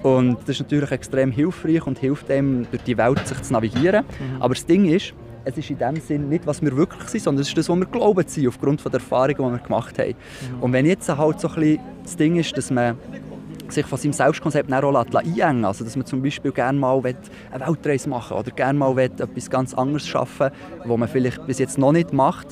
Und 0.03 0.37
das 0.41 0.49
ist 0.49 0.61
natürlich 0.61 0.91
extrem 0.91 1.31
hilfreich 1.31 1.85
und 1.85 1.99
hilft 1.99 2.29
einem, 2.31 2.67
durch 2.69 2.83
die 2.83 2.97
Welt 2.97 3.25
sich 3.27 3.41
zu 3.41 3.53
navigieren. 3.53 4.05
Mhm. 4.05 4.41
Aber 4.41 4.53
das 4.53 4.65
Ding 4.65 4.85
ist, 4.85 5.13
es 5.45 5.57
ist 5.57 5.69
in 5.69 5.77
dem 5.77 5.95
Sinn 5.97 6.29
nicht, 6.29 6.45
was 6.45 6.61
wir 6.61 6.75
wirklich 6.75 7.09
sind, 7.09 7.23
sondern 7.23 7.41
es 7.41 7.49
ist 7.49 7.57
das, 7.57 7.69
was 7.69 7.77
wir 7.77 7.85
glauben 7.85 8.23
sein, 8.27 8.47
aufgrund 8.47 8.83
der 8.85 8.93
Erfahrungen, 8.93 9.35
die 9.35 9.59
wir 9.59 9.63
gemacht 9.63 9.97
haben. 9.97 10.09
Mhm. 10.09 10.63
Und 10.63 10.73
wenn 10.73 10.85
jetzt 10.85 11.09
halt 11.09 11.39
so 11.39 11.47
ein 11.49 11.55
bisschen 11.55 11.79
das 12.03 12.15
Ding 12.15 12.35
ist, 12.37 12.57
dass 12.57 12.71
man 12.71 12.97
sich 13.67 13.85
von 13.85 13.99
seinem 13.99 14.13
Selbstkonzept 14.13 14.71
auch 14.71 15.05
einengen 15.13 15.65
Also, 15.65 15.83
dass 15.83 15.95
man 15.95 16.05
zum 16.05 16.21
Beispiel 16.21 16.51
gerne 16.51 16.79
mal 16.79 16.97
eine 16.97 17.67
Weltreise 17.67 18.09
machen 18.09 18.31
will 18.31 18.39
oder 18.39 18.51
gerne 18.51 18.79
mal 18.79 18.97
etwas 18.97 19.49
ganz 19.49 19.73
anderes 19.73 20.07
schaffen 20.07 20.49
was 20.83 20.97
man 20.97 21.07
vielleicht 21.07 21.45
bis 21.45 21.59
jetzt 21.59 21.77
noch 21.77 21.91
nicht 21.91 22.11
macht 22.11 22.47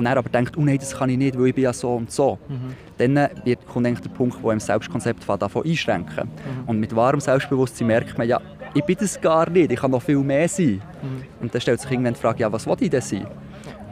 und 0.00 0.06
er 0.06 0.16
aber 0.16 0.30
denkt, 0.30 0.56
oh 0.56 0.62
nein, 0.62 0.78
das 0.78 0.96
kann 0.96 1.10
ich 1.10 1.18
nicht, 1.18 1.38
weil 1.38 1.48
ich 1.48 1.54
bin 1.54 1.64
ja 1.64 1.74
so 1.74 1.94
und 1.94 2.10
so. 2.10 2.38
Mhm. 2.48 2.74
Dann 2.96 3.28
wird, 3.44 3.66
kommt 3.66 3.86
eigentlich 3.86 4.00
der 4.00 4.08
Punkt, 4.08 4.42
wo 4.42 4.50
im 4.50 4.58
Selbstkonzept 4.58 5.28
davon 5.28 5.64
einschränken. 5.64 6.24
Mhm. 6.28 6.68
Und 6.68 6.80
mit 6.80 6.96
wahrem 6.96 7.20
Selbstbewusstsein 7.20 7.86
merkt 7.86 8.16
man, 8.16 8.26
ja, 8.26 8.40
ich 8.72 8.82
bin 8.82 8.96
das 8.98 9.20
gar 9.20 9.50
nicht, 9.50 9.70
ich 9.70 9.78
kann 9.78 9.90
noch 9.90 10.00
viel 10.00 10.18
mehr 10.18 10.48
sein. 10.48 10.80
Mhm. 11.02 11.42
Und 11.42 11.54
dann 11.54 11.60
stellt 11.60 11.80
sich 11.80 11.90
irgendwann 11.90 12.14
die 12.14 12.20
Frage, 12.20 12.40
ja, 12.40 12.50
was 12.50 12.66
will 12.66 12.76
ich 12.80 12.88
denn 12.88 13.02
sein? 13.02 13.26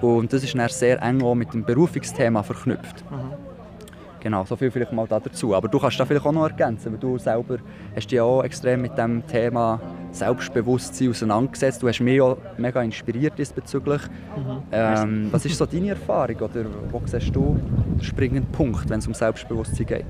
Und 0.00 0.32
das 0.32 0.42
ist 0.42 0.54
dann 0.54 0.68
sehr 0.70 1.02
eng 1.02 1.22
auch 1.22 1.34
mit 1.34 1.52
dem 1.52 1.62
Berufungsthema 1.62 2.42
verknüpft. 2.42 3.04
Mhm. 3.10 3.32
Genau, 4.20 4.44
so 4.46 4.56
viel 4.56 4.70
vielleicht 4.70 4.92
mal 4.92 5.06
dazu. 5.06 5.54
Aber 5.54 5.68
du 5.68 5.78
kannst 5.78 6.00
da 6.00 6.06
vielleicht 6.06 6.24
auch 6.24 6.32
noch 6.32 6.48
ergänzen, 6.48 6.92
weil 6.92 6.98
du 6.98 7.18
selber 7.18 7.58
hast 7.94 8.10
dich 8.10 8.20
auch 8.20 8.42
extrem 8.42 8.80
mit 8.80 8.96
dem 8.96 9.26
Thema 9.26 9.78
Selbstbewusstsein 10.10 11.10
auseinandergesetzt. 11.10 11.82
Du 11.82 11.88
hast 11.88 12.00
mich 12.00 12.20
auch 12.20 12.36
mega 12.56 12.82
inspiriert 12.82 13.38
diesbezüglich. 13.38 14.02
Mhm. 14.36 14.62
Ähm, 14.72 15.28
was 15.30 15.44
ist 15.44 15.58
so 15.58 15.66
deine 15.66 15.90
Erfahrung 15.90 16.36
oder 16.36 16.64
wo 16.90 17.00
siehst 17.04 17.34
du 17.34 17.58
den 17.94 18.02
springenden 18.02 18.50
Punkt, 18.52 18.88
wenn 18.88 18.98
es 18.98 19.06
um 19.06 19.14
Selbstbewusstsein 19.14 19.86
geht? 19.86 20.06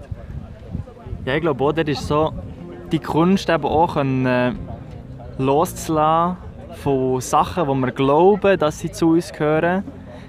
Ja, 1.24 1.34
ich 1.34 1.40
glaube 1.40 1.62
auch, 1.64 1.72
das 1.72 1.88
ist 1.88 2.06
so 2.06 2.32
die 2.90 2.98
Kunst 2.98 3.50
eben 3.50 3.64
auch 3.64 3.94
können, 3.94 4.26
äh, 4.26 4.52
loszulassen 5.38 6.36
von 6.74 7.20
Sachen, 7.20 7.66
wo 7.66 7.74
wir 7.74 7.90
glauben, 7.92 8.58
dass 8.58 8.78
sie 8.78 8.90
zu 8.90 9.10
uns 9.10 9.32
gehören 9.32 9.84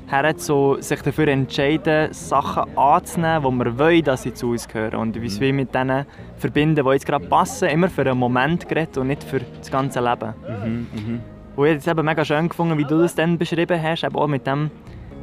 her 0.09 0.35
zu 0.37 0.77
sich 0.79 1.01
dafür 1.01 1.27
entscheiden, 1.27 2.11
Sachen 2.13 2.75
anzunehmen, 2.77 3.43
die 3.43 3.65
wir 3.65 3.79
wollen, 3.79 4.03
dass 4.03 4.23
sie 4.23 4.33
zu 4.33 4.51
uns 4.51 4.67
gehören. 4.67 4.95
Und 4.95 5.21
wie 5.21 5.39
wir 5.39 5.53
mit 5.53 5.73
denen 5.73 6.05
verbinden, 6.37 6.83
die 6.83 6.91
jetzt 6.91 7.05
gerade 7.05 7.25
passen, 7.27 7.69
immer 7.69 7.89
für 7.89 8.01
einen 8.01 8.17
Moment 8.17 8.67
geredet 8.67 8.97
und 8.97 9.07
nicht 9.07 9.23
für 9.23 9.39
das 9.39 9.69
ganze 9.69 9.99
Leben. 9.99 10.33
Mhm, 10.47 10.87
mh. 10.93 11.19
Und 11.55 11.65
ich 11.65 11.71
habe 11.71 11.79
es 11.79 11.87
eben 11.87 12.05
mega 12.05 12.25
schön 12.25 12.49
gefunden, 12.49 12.77
wie 12.77 12.85
du 12.85 12.97
das 12.99 13.15
dann 13.15 13.37
beschrieben 13.37 13.81
hast, 13.81 14.03
eben 14.03 14.15
auch 14.15 14.27
mit 14.27 14.47
dem, 14.47 14.71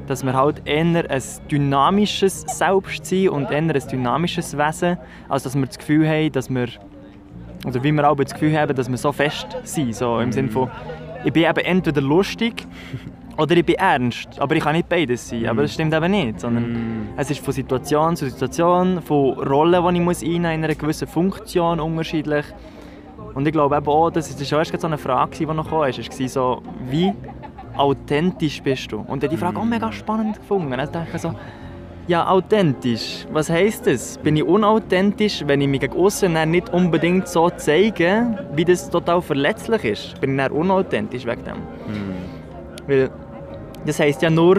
dass 0.06 0.24
wir 0.24 0.34
halt 0.34 0.62
eher 0.66 1.10
ein 1.10 1.22
dynamisches 1.50 2.42
Selbst 2.42 3.06
sind 3.06 3.30
und 3.30 3.50
eher 3.50 3.58
ein 3.58 3.68
dynamisches 3.68 4.56
Wesen, 4.56 4.98
als 5.28 5.42
dass 5.42 5.56
wir 5.56 5.66
das 5.66 5.78
Gefühl 5.78 6.06
haben, 6.08 6.30
dass 6.30 6.48
wir, 6.48 6.68
oder 7.66 7.82
wie 7.82 7.90
wir 7.90 8.08
auch 8.08 8.16
das 8.16 8.34
Gefühl 8.34 8.56
haben, 8.56 8.76
dass 8.76 8.88
wir 8.88 8.98
so 8.98 9.12
fest 9.12 9.56
sind, 9.64 9.94
so 9.94 10.20
im 10.20 10.26
mhm. 10.26 10.32
Sinne 10.32 10.48
von, 10.50 10.70
ich 11.24 11.32
bin 11.32 11.44
eben 11.44 11.64
entweder 11.64 12.02
lustig 12.02 12.66
Oder 13.38 13.56
ich 13.56 13.64
bin 13.66 13.74
ernst, 13.76 14.40
aber 14.40 14.56
ich 14.56 14.62
kann 14.62 14.74
nicht 14.74 14.88
beides 14.88 15.28
sein. 15.28 15.46
Aber 15.46 15.62
das 15.62 15.74
stimmt 15.74 15.92
eben 15.92 16.10
nicht. 16.10 16.40
Sondern 16.40 16.72
Mm. 16.72 17.08
es 17.16 17.30
ist 17.30 17.44
von 17.44 17.52
Situation 17.52 18.16
zu 18.16 18.28
Situation, 18.30 19.02
von 19.02 19.34
Rollen, 19.34 19.82
die 19.94 19.98
ich 20.00 20.04
muss 20.04 20.22
einnehmen 20.22 20.42
muss, 20.42 20.54
in 20.54 20.64
einer 20.64 20.74
gewissen 20.74 21.06
Funktion 21.06 21.80
unterschiedlich. 21.80 22.46
Und 23.34 23.46
ich 23.46 23.52
glaube 23.52 23.76
eben 23.76 23.86
auch, 23.86 24.10
das 24.10 24.30
ist 24.30 24.48
schon 24.48 24.58
erst 24.58 24.80
so 24.80 24.86
eine 24.86 24.96
Frage, 24.96 25.36
die 25.38 25.46
noch 25.46 25.68
kam, 25.68 25.84
ist, 25.84 25.98
war 26.20 26.28
so, 26.28 26.62
wie 26.88 27.12
authentisch 27.76 28.62
bist 28.62 28.90
du? 28.90 29.00
Und 29.00 29.22
ich 29.22 29.28
habe 29.28 29.28
die 29.28 29.36
Frage 29.36 29.58
auch 29.58 29.64
mega 29.64 29.92
spannend 29.92 30.36
gefunden. 30.36 30.72
Also 30.72 30.92
dachte 30.92 31.08
ich 31.14 31.20
so, 31.20 31.34
ja, 32.08 32.26
authentisch, 32.28 33.26
was 33.32 33.50
heisst 33.50 33.86
das? 33.86 34.16
Bin 34.18 34.36
ich 34.36 34.44
unauthentisch, 34.44 35.42
wenn 35.46 35.60
ich 35.60 35.68
mich 35.68 35.80
gegen 35.80 35.94
dann 36.34 36.50
nicht 36.52 36.72
unbedingt 36.72 37.28
so 37.28 37.50
zeige, 37.50 38.38
wie 38.54 38.64
das 38.64 38.88
total 38.88 39.20
verletzlich 39.20 39.84
ist? 39.84 40.20
Bin 40.20 40.30
ich 40.30 40.36
dann 40.36 40.52
unauthentisch 40.52 41.26
wegen 41.26 41.44
dem? 41.44 41.56
Weil 42.86 43.10
das 43.86 44.00
heisst 44.00 44.22
ja 44.22 44.30
nur, 44.30 44.58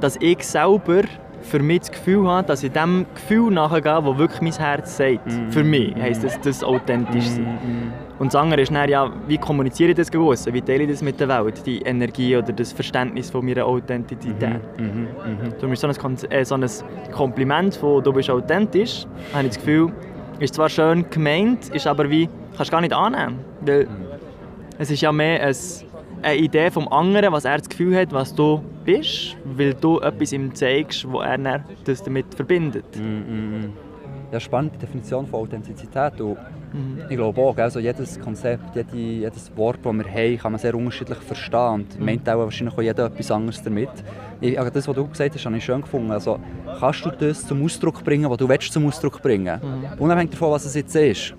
dass 0.00 0.16
ich 0.20 0.42
selber 0.44 1.02
für 1.42 1.58
mich 1.58 1.80
das 1.80 1.90
Gefühl 1.90 2.28
habe, 2.28 2.46
dass 2.46 2.62
ich 2.62 2.70
dem 2.70 3.04
Gefühl 3.14 3.50
nachgehe, 3.50 3.82
das 3.82 4.18
wirklich 4.18 4.40
mein 4.40 4.52
Herz 4.52 4.96
sagt. 4.96 5.32
Für 5.50 5.64
mich 5.64 5.94
heisst 5.96 6.22
das, 6.22 6.40
das 6.40 6.62
authentisch 6.62 7.24
sein. 7.26 7.92
Und 8.20 8.32
das 8.32 8.40
andere 8.40 8.60
ist 8.60 8.72
dann, 8.72 8.88
ja, 8.88 9.10
wie 9.26 9.38
kommuniziere 9.38 9.90
ich 9.90 9.96
das 9.96 10.14
aussen? 10.14 10.54
Wie 10.54 10.60
teile 10.62 10.84
ich 10.84 10.90
das 10.90 11.02
mit 11.02 11.18
der 11.18 11.28
Welt? 11.28 11.66
Die 11.66 11.80
Energie 11.82 12.36
oder 12.36 12.52
das 12.52 12.72
Verständnis 12.72 13.30
von 13.30 13.44
meiner 13.44 13.66
Authentizität. 13.66 14.60
Mhm. 14.78 15.08
Darum 15.58 15.72
ist 15.72 15.80
so 15.80 15.88
ein, 15.88 15.96
Kon- 15.96 16.16
äh, 16.30 16.44
so 16.44 16.54
ein 16.54 16.64
Kompliment 17.10 17.74
von 17.74 18.02
«du 18.04 18.12
bist 18.12 18.30
authentisch», 18.30 19.04
habe 19.32 19.44
ich 19.44 19.54
das 19.54 19.58
Gefühl, 19.58 19.90
ist 20.38 20.54
zwar 20.54 20.68
schön 20.68 21.10
gemeint, 21.10 21.70
ist 21.70 21.88
aber 21.88 22.08
wie, 22.08 22.28
kannst 22.56 22.70
du 22.70 22.72
gar 22.72 22.80
nicht 22.80 22.92
annehmen. 22.92 23.40
Weil 23.62 23.88
es 24.78 24.90
ist 24.92 25.00
ja 25.00 25.10
mehr 25.10 25.42
ein, 25.42 25.56
eine 26.22 26.36
Idee 26.36 26.70
vom 26.70 26.88
anderen, 26.88 27.32
was 27.32 27.44
er 27.44 27.58
das 27.58 27.68
Gefühl 27.68 27.96
hat, 27.96 28.12
was 28.12 28.34
du 28.34 28.62
bist, 28.84 29.36
weil 29.44 29.74
du 29.74 30.00
etwas 30.00 30.32
ihm 30.32 30.54
zeigst, 30.54 31.10
wo 31.10 31.20
er 31.20 31.64
das 31.84 32.02
damit 32.02 32.34
verbindet. 32.34 32.84
Ja, 34.32 34.40
spannend, 34.40 34.72
die 34.74 34.78
Definition 34.78 35.26
von 35.26 35.40
Authentizität. 35.40 36.18
Und 36.20 36.38
Ich 37.10 37.16
glaube 37.16 37.38
auch, 37.38 37.56
also 37.58 37.78
jedes 37.80 38.18
Konzept, 38.18 38.74
jede, 38.74 38.96
jedes 38.96 39.54
Wort, 39.56 39.80
das 39.82 39.92
wir 39.92 40.04
haben, 40.04 40.38
kann 40.38 40.52
man 40.52 40.58
sehr 40.58 40.74
unterschiedlich 40.74 41.18
verstehen. 41.18 41.72
Und 41.74 42.00
meint 42.00 42.26
auch 42.30 42.38
wahrscheinlich 42.38 42.74
auch 42.74 42.80
jeder 42.80 43.06
etwas 43.06 43.30
anderes 43.30 43.62
damit. 43.62 43.90
Ich, 44.40 44.58
also 44.58 44.70
das, 44.70 44.88
was 44.88 44.94
du 44.94 45.06
gesagt 45.06 45.34
hast, 45.34 45.44
habe 45.44 45.56
ich 45.58 45.64
schön 45.64 45.82
gefunden. 45.82 46.10
Also, 46.10 46.38
kannst 46.80 47.04
du 47.04 47.10
das 47.10 47.46
zum 47.46 47.62
Ausdruck 47.62 48.02
bringen, 48.02 48.30
was 48.30 48.38
du 48.38 48.48
willst 48.48 48.72
zum 48.72 48.86
Ausdruck 48.86 49.20
bringen 49.20 49.60
Unabhängig 49.98 50.30
davon, 50.30 50.50
was 50.52 50.64
es 50.64 50.74
jetzt 50.74 50.96
ist. 50.96 51.34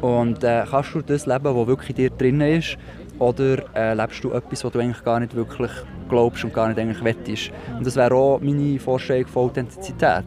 Und 0.00 0.42
äh, 0.42 0.64
kannst 0.70 0.94
du 0.94 1.02
das 1.02 1.26
leben, 1.26 1.44
was 1.44 1.66
wirklich 1.66 1.90
in 1.90 1.96
dir 1.96 2.10
drin 2.10 2.40
ist? 2.40 2.78
Oder 3.20 3.62
äh, 3.76 3.94
lebst 3.94 4.24
du 4.24 4.32
etwas, 4.32 4.64
was 4.64 4.72
du 4.72 4.78
eigentlich 4.80 5.04
gar 5.04 5.20
nicht 5.20 5.34
wirklich 5.34 5.70
glaubst 6.08 6.42
und 6.42 6.52
gar 6.52 6.68
nicht 6.68 6.80
eigentlich 6.80 7.04
wettest? 7.04 7.52
Und 7.76 7.86
das 7.86 7.94
wäre 7.94 8.14
auch 8.14 8.40
meine 8.40 8.78
Vorstellung 8.80 9.26
von 9.28 9.44
Authentizität. 9.44 10.24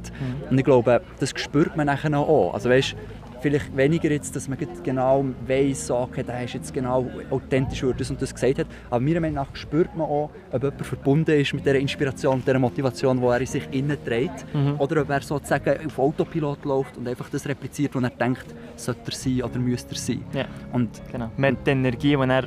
Und 0.50 0.58
ich 0.58 0.64
glaube, 0.64 1.02
das 1.20 1.32
spürt 1.36 1.76
man 1.76 1.88
nachher 1.88 2.16
auch. 2.18 2.54
Also 2.54 2.70
weißt, 2.70 2.96
vielleicht 3.42 3.76
weniger 3.76 4.10
jetzt, 4.10 4.36
dass 4.36 4.48
man 4.48 4.58
genau 4.84 5.26
weiss, 5.46 5.88
so, 5.88 5.98
okay, 5.98 6.24
der 6.24 6.44
ist 6.46 6.54
jetzt 6.54 6.74
genau 6.74 7.06
authentisch, 7.30 7.84
weil 7.84 7.94
das 7.94 8.10
und 8.10 8.22
das 8.22 8.34
gesagt 8.34 8.60
hat. 8.60 8.68
Aber 8.90 9.00
meiner 9.02 9.20
Meinung 9.20 9.36
nach 9.36 9.56
spürt 9.56 9.96
man 9.96 10.08
auch, 10.08 10.30
ob 10.52 10.64
jemand 10.64 10.86
verbunden 10.86 11.32
ist 11.32 11.54
mit 11.54 11.66
dieser 11.66 11.76
Inspiration, 11.80 12.38
mit 12.38 12.48
dieser 12.48 12.60
Motivation, 12.60 13.20
die 13.20 13.26
er 13.26 13.40
in 13.42 13.46
sich 13.48 13.68
innen 13.72 13.98
trägt. 14.06 14.46
Oder 14.78 15.02
ob 15.02 15.10
er 15.10 15.22
sozusagen 15.22 15.86
auf 15.86 16.00
Autopilot 16.00 16.64
läuft 16.64 16.98
und 16.98 17.08
einfach 17.08 17.30
das 17.30 17.46
repliziert, 17.48 17.94
was 17.96 18.04
er 18.04 18.10
denkt, 18.12 18.46
sollte 18.78 19.02
er 19.12 19.16
sein 19.16 19.42
oder 19.42 19.60
müsste 19.60 19.94
er 19.96 19.98
sein. 19.98 20.24
Ja, 20.34 20.46
Und 20.72 20.90
genau. 21.12 21.30
Mit 21.36 21.66
der 21.68 21.74
Energie, 21.74 22.16
die 22.16 22.30
er 22.30 22.44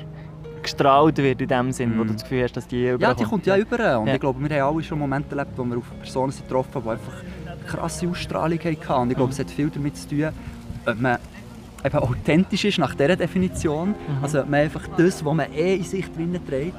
gestrahlt 0.66 1.16
wird 1.18 1.40
in 1.40 1.48
dem 1.48 1.72
Sinn, 1.72 1.98
wo 1.98 2.04
du 2.04 2.12
das 2.12 2.22
Gefühl 2.22 2.42
hast, 2.44 2.56
dass 2.56 2.66
die 2.66 2.82
Ja, 2.84 2.94
überkommt. 2.94 3.20
die 3.20 3.24
kommt 3.24 3.46
ja 3.46 3.56
über. 3.56 3.98
Und 4.00 4.06
Ja. 4.08 4.14
ich 4.14 4.20
glaube, 4.20 4.48
wir 4.48 4.62
haben 4.62 4.74
alle 4.74 4.84
schon 4.84 4.98
Momente 4.98 5.36
erlebt, 5.36 5.52
wo 5.56 5.64
wir 5.64 5.78
auf 5.78 5.84
Personen 6.00 6.32
sind 6.32 6.46
getroffen 6.48 6.74
haben, 6.74 6.84
die 6.84 6.90
einfach 6.90 7.12
eine 7.46 7.64
krasse 7.66 8.08
Ausstrahlung 8.08 8.58
hatten. 8.58 8.92
Und 9.02 9.10
ich 9.10 9.16
glaube, 9.16 9.32
es 9.32 9.38
hat 9.38 9.50
viel 9.50 9.70
damit 9.70 9.96
zu 9.96 10.08
tun, 10.08 10.28
ob 10.86 11.00
man 11.00 11.18
eben 11.84 11.98
authentisch 11.98 12.64
ist 12.64 12.78
nach 12.78 12.94
dieser 12.94 13.16
Definition. 13.16 13.94
Also 14.22 14.40
ob 14.40 14.48
man 14.48 14.60
einfach 14.60 14.86
das, 14.96 15.24
was 15.24 15.34
man 15.34 15.52
eh 15.52 15.76
in 15.76 15.82
sich 15.84 16.10
drinnen 16.12 16.40
trägt, 16.46 16.74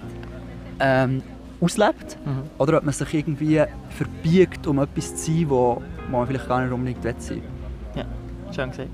ähm, 0.79 1.22
auslebt. 1.60 2.17
Mhm. 2.25 2.44
Oder 2.60 2.77
ob 2.77 2.84
man 2.84 2.94
sich 2.94 3.13
irgendwie 3.13 3.62
verbiegt, 3.89 4.67
um 4.67 4.79
etwas 4.79 5.15
zu 5.15 5.32
sein, 5.32 5.46
wo 5.50 5.82
man 6.12 6.27
vielleicht 6.27 6.48
gar 6.48 6.62
nicht 6.62 6.72
unbedingt 6.72 7.03
will 7.03 7.15
sein 7.17 7.41
Ja, 7.96 8.03
schön 8.53 8.70
gesagt. 8.70 8.89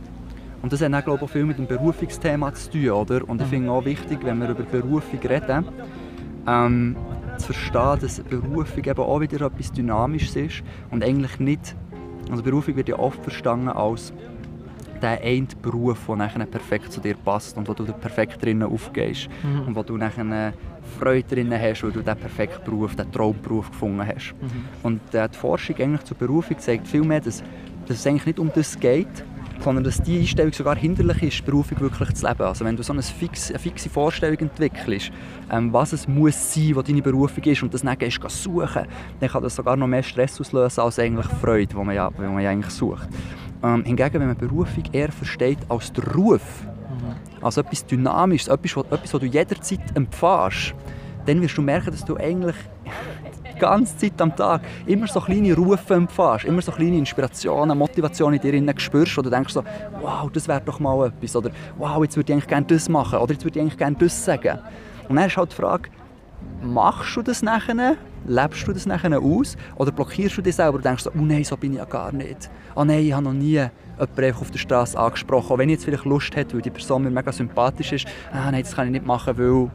Und 0.64 0.72
das 0.72 0.82
hat 0.82 0.94
auch, 0.94 1.04
glaube 1.04 1.18
ich, 1.18 1.24
auch 1.24 1.30
viel 1.30 1.44
mit 1.44 1.58
dem 1.58 1.68
Berufungsthema 1.68 2.54
zu 2.54 2.72
tun, 2.72 2.90
oder? 2.90 3.30
Und 3.30 3.42
ich 3.42 3.48
finde 3.50 3.70
auch 3.70 3.84
wichtig, 3.84 4.20
wenn 4.24 4.40
wir 4.40 4.50
über 4.50 4.64
Berufung 4.64 5.20
reden, 5.20 5.66
ähm, 6.48 6.96
zu 7.38 7.48
verstehen, 7.48 8.00
dass 8.00 8.22
Berufung 8.22 8.84
eben 8.84 9.00
auch 9.00 9.20
wieder 9.20 9.46
etwas 9.46 9.74
Dynamisches 9.74 10.36
ist 10.38 10.64
und 10.90 11.04
eigentlich 11.04 11.38
nicht, 11.40 11.76
also 12.32 12.42
Berufung 12.42 12.78
wird 12.78 12.88
ja 12.88 12.98
oft 12.98 13.22
verstanden 13.22 13.68
als 13.68 14.14
der 15.02 15.22
eine 15.22 15.48
Beruf, 15.62 16.06
der 16.08 16.16
nachher 16.16 16.46
perfekt 16.46 16.94
zu 16.94 17.02
dir 17.02 17.16
passt 17.16 17.58
und 17.58 17.68
wo 17.68 17.74
du 17.74 17.84
perfekt 17.84 18.42
drinnen 18.42 18.64
aufgehst 18.64 19.28
und 19.68 19.76
wo 19.76 19.84
du 19.84 19.98
nachher 19.98 20.54
Freude 20.98 21.28
drinnen 21.28 21.60
hast, 21.60 21.84
weil 21.84 21.92
du 21.92 22.02
den 22.02 22.16
perfekten 22.16 22.64
Beruf, 22.64 22.96
den 22.96 23.12
Traumberuf 23.12 23.70
gefunden 23.70 24.08
hast. 24.08 24.34
Und 24.82 25.02
äh, 25.14 25.28
die 25.28 25.38
Forschung 25.38 25.76
eigentlich 25.78 26.04
zur 26.04 26.16
Berufung 26.16 26.58
zeigt 26.58 26.88
vielmehr, 26.88 27.20
dass, 27.20 27.44
dass 27.86 27.98
es 27.98 28.08
eigentlich 28.08 28.28
nicht 28.28 28.40
um 28.40 28.50
das 28.56 28.80
geht, 28.80 29.26
sondern 29.64 29.86
dass 29.86 30.02
die 30.02 30.20
Einstellung 30.20 30.52
sogar 30.52 30.76
hinderlich 30.76 31.24
ist, 31.24 31.46
Berufung 31.46 31.80
wirklich 31.80 32.14
zu 32.14 32.28
leben. 32.28 32.42
Also 32.42 32.66
wenn 32.66 32.76
du 32.76 32.84
so 32.84 32.92
eine, 32.92 33.02
fix, 33.02 33.50
eine 33.50 33.60
fixe 33.60 33.90
Vorstellung 33.90 34.38
entwickelst, 34.38 35.12
ähm, 35.50 35.72
was 35.72 35.94
es 35.94 36.08
muss 36.08 36.54
sein, 36.54 36.76
was 36.76 36.84
deine 36.84 37.02
Berufung 37.02 37.44
ist 37.44 37.64
und 37.64 37.74
das 37.74 37.82
dann 37.82 37.98
gehst 37.98 38.22
du 38.22 38.30
suchen, 38.30 38.86
dann 39.20 39.30
kann 39.30 39.42
das 39.42 39.56
sogar 39.56 39.78
noch 39.78 39.88
mehr 39.88 40.04
Stress 40.04 40.40
auslösen 40.40 40.82
als 40.82 41.00
eigentlich 41.00 41.28
Freude, 41.42 41.68
die 41.68 41.76
man 41.76 41.96
ja, 41.96 42.10
die 42.10 42.22
man 42.22 42.40
ja 42.40 42.50
eigentlich 42.50 42.74
sucht. 42.74 43.08
Ähm, 43.64 43.84
hingegen, 43.86 44.20
wenn 44.20 44.28
man 44.28 44.38
Berufung 44.38 44.84
eher 44.92 45.12
versteht 45.12 45.60
als 45.70 45.94
der 45.94 46.14
Ruf, 46.14 46.42
also 47.42 47.62
etwas 47.62 47.86
Dynamisches, 47.86 48.50
etwas, 48.50 48.76
was, 48.76 48.86
etwas, 48.86 49.14
was 49.14 49.22
du 49.22 49.26
jederzeit 49.26 49.96
empfährst, 49.96 50.74
dann 51.26 51.42
wirst 51.42 51.58
du 51.58 51.62
merken, 51.62 51.92
dass 51.92 52.04
du 52.04 52.18
eigentlich 52.18 52.56
ganze 53.64 53.98
Zeit 53.98 54.22
am 54.22 54.36
Tag 54.36 54.62
immer 54.86 55.08
so 55.08 55.20
kleine 55.20 55.56
Rufe 55.56 55.94
empfährst, 55.94 56.46
immer 56.46 56.62
so 56.62 56.72
kleine 56.72 56.98
Inspirationen, 56.98 57.78
Motivationen 57.78 58.40
in 58.40 58.66
dir 58.66 58.74
spürst, 58.78 59.18
du 59.18 59.22
denkst 59.24 59.54
so, 59.54 59.64
wow, 60.02 60.30
das 60.32 60.48
wäre 60.48 60.62
doch 60.62 60.80
mal 60.80 61.08
etwas, 61.08 61.36
oder 61.36 61.52
wow, 61.78 62.04
jetzt 62.04 62.16
würde 62.16 62.32
ich 62.32 62.34
eigentlich 62.34 62.48
gerne 62.48 62.66
das 62.68 62.90
machen, 62.90 63.20
oder 63.20 63.34
jetzt 63.34 63.44
würde 63.44 63.60
ich 63.60 63.62
eigentlich 63.64 63.78
gerne 63.78 63.96
das 63.98 64.26
sagen. 64.26 64.60
Und 65.10 65.16
dann 65.16 65.28
ist 65.28 65.38
halt 65.38 65.52
die 65.52 65.56
Frage, 65.56 65.90
machst 66.62 67.16
du 67.16 67.22
das 67.22 67.42
nachher? 67.42 67.96
Lebst 68.26 68.66
du 68.66 68.72
das 68.72 68.86
nachher 68.86 69.20
aus? 69.20 69.58
Oder 69.76 69.92
blockierst 69.92 70.38
du 70.38 70.42
dich 70.42 70.56
selber 70.56 70.78
und 70.78 70.86
denkst 70.86 71.04
so, 71.04 71.12
oh 71.14 71.22
nein, 71.22 71.44
so 71.44 71.58
bin 71.58 71.74
ich 71.74 71.78
ja 71.78 71.86
gar 71.86 72.14
nicht. 72.14 72.50
Oh 72.74 72.86
nein, 72.86 73.00
ich 73.00 73.12
habe 73.12 73.24
noch 73.24 73.34
nie 73.34 73.60
jemanden 73.98 74.42
auf 74.42 74.50
der 74.50 74.58
Straße 74.58 74.98
angesprochen. 74.98 75.52
Auch 75.52 75.58
wenn 75.58 75.68
ich 75.68 75.74
jetzt 75.74 75.86
vielleicht 75.86 76.06
Lust 76.06 76.34
hätte, 76.36 76.54
weil 76.54 76.62
die 76.62 76.70
Person 76.70 77.04
mir 77.04 77.10
mega 77.10 77.34
sympathisch 77.34 77.92
ist. 77.92 78.08
Ah 78.32 78.50
nein, 78.50 78.64
das 78.64 78.76
kann 78.76 78.88
ich 78.88 78.94
nicht 78.94 79.06
machen, 79.06 79.38
weil 79.38 79.70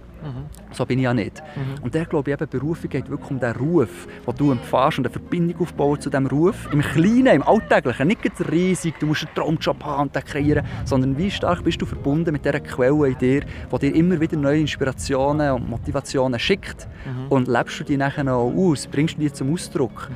so 0.73 0.85
bin 0.87 0.99
ich 0.99 1.05
ja 1.05 1.15
nicht. 1.15 1.43
Und 1.83 1.95
der 1.95 2.05
glaube 2.05 2.31
ich, 2.31 2.41
eben, 2.41 2.49
Berufung 2.49 2.91
geht 2.91 3.09
wirklich 3.09 3.31
um 3.31 3.41
den 3.41 3.53
Ruf, 3.53 4.07
den 4.27 4.37
du 4.37 4.53
empfährst 4.53 4.99
und 4.99 5.07
eine 5.07 5.13
Verbindung 5.13 5.61
aufbauen 5.61 6.01
zu 6.01 6.11
diesem 6.11 6.27
Ruf. 6.27 6.69
Im 6.73 6.81
Kleinen, 6.81 7.29
im 7.29 7.43
Alltäglichen, 7.43 8.09
nicht 8.09 8.51
riesig, 8.51 8.95
du 8.99 9.07
musst 9.07 9.27
einen 9.27 9.35
Traumjob 9.35 9.85
haben 9.85 10.03
und 10.03 10.15
den 10.15 10.25
kreieren, 10.25 10.67
sondern 10.85 11.17
wie 11.17 11.31
stark 11.31 11.65
bist 11.65 11.81
du 11.81 11.87
verbunden 11.87 12.33
mit 12.33 12.45
dieser 12.45 12.61
Quelle 12.61 13.09
in 13.09 13.19
dir, 13.19 13.43
die 13.73 13.79
dir 13.79 13.95
immer 13.95 14.21
wieder 14.21 14.37
neue 14.37 14.61
Inspirationen 14.61 15.53
und 15.53 15.69
Motivationen 15.69 16.39
schickt. 16.39 16.89
Und 17.29 17.49
lebst 17.49 17.81
du 17.81 17.85
die 17.85 17.97
nachher 17.97 18.25
noch 18.25 18.53
aus, 18.55 18.87
bringst 18.87 19.17
du 19.17 19.21
die 19.21 19.33
zum 19.33 19.53
Ausdruck. 19.53 20.11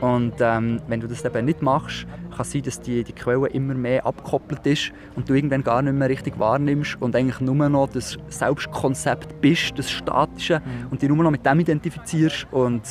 Und 0.00 0.34
ähm, 0.40 0.80
wenn 0.88 1.00
du 1.00 1.06
das 1.06 1.24
eben 1.24 1.44
nicht 1.44 1.60
machst, 1.60 2.06
kann 2.30 2.40
es 2.40 2.52
sein, 2.52 2.62
dass 2.62 2.80
die, 2.80 3.04
die 3.04 3.12
Quelle 3.12 3.48
immer 3.48 3.74
mehr 3.74 4.06
abgekoppelt 4.06 4.66
ist 4.66 4.92
und 5.14 5.28
du 5.28 5.34
irgendwann 5.34 5.62
gar 5.62 5.82
nicht 5.82 5.92
mehr 5.92 6.08
richtig 6.08 6.38
wahrnimmst 6.38 6.96
und 7.00 7.14
eigentlich 7.14 7.40
nur 7.40 7.68
noch 7.68 7.88
das 7.88 8.16
Selbstkonzept 8.28 9.40
bist, 9.40 9.72
das 9.76 9.90
Statische, 9.90 10.62
und 10.90 11.02
dich 11.02 11.08
nur 11.08 11.22
noch 11.22 11.30
mit 11.30 11.44
dem 11.44 11.60
identifizierst. 11.60 12.46
Und 12.50 12.82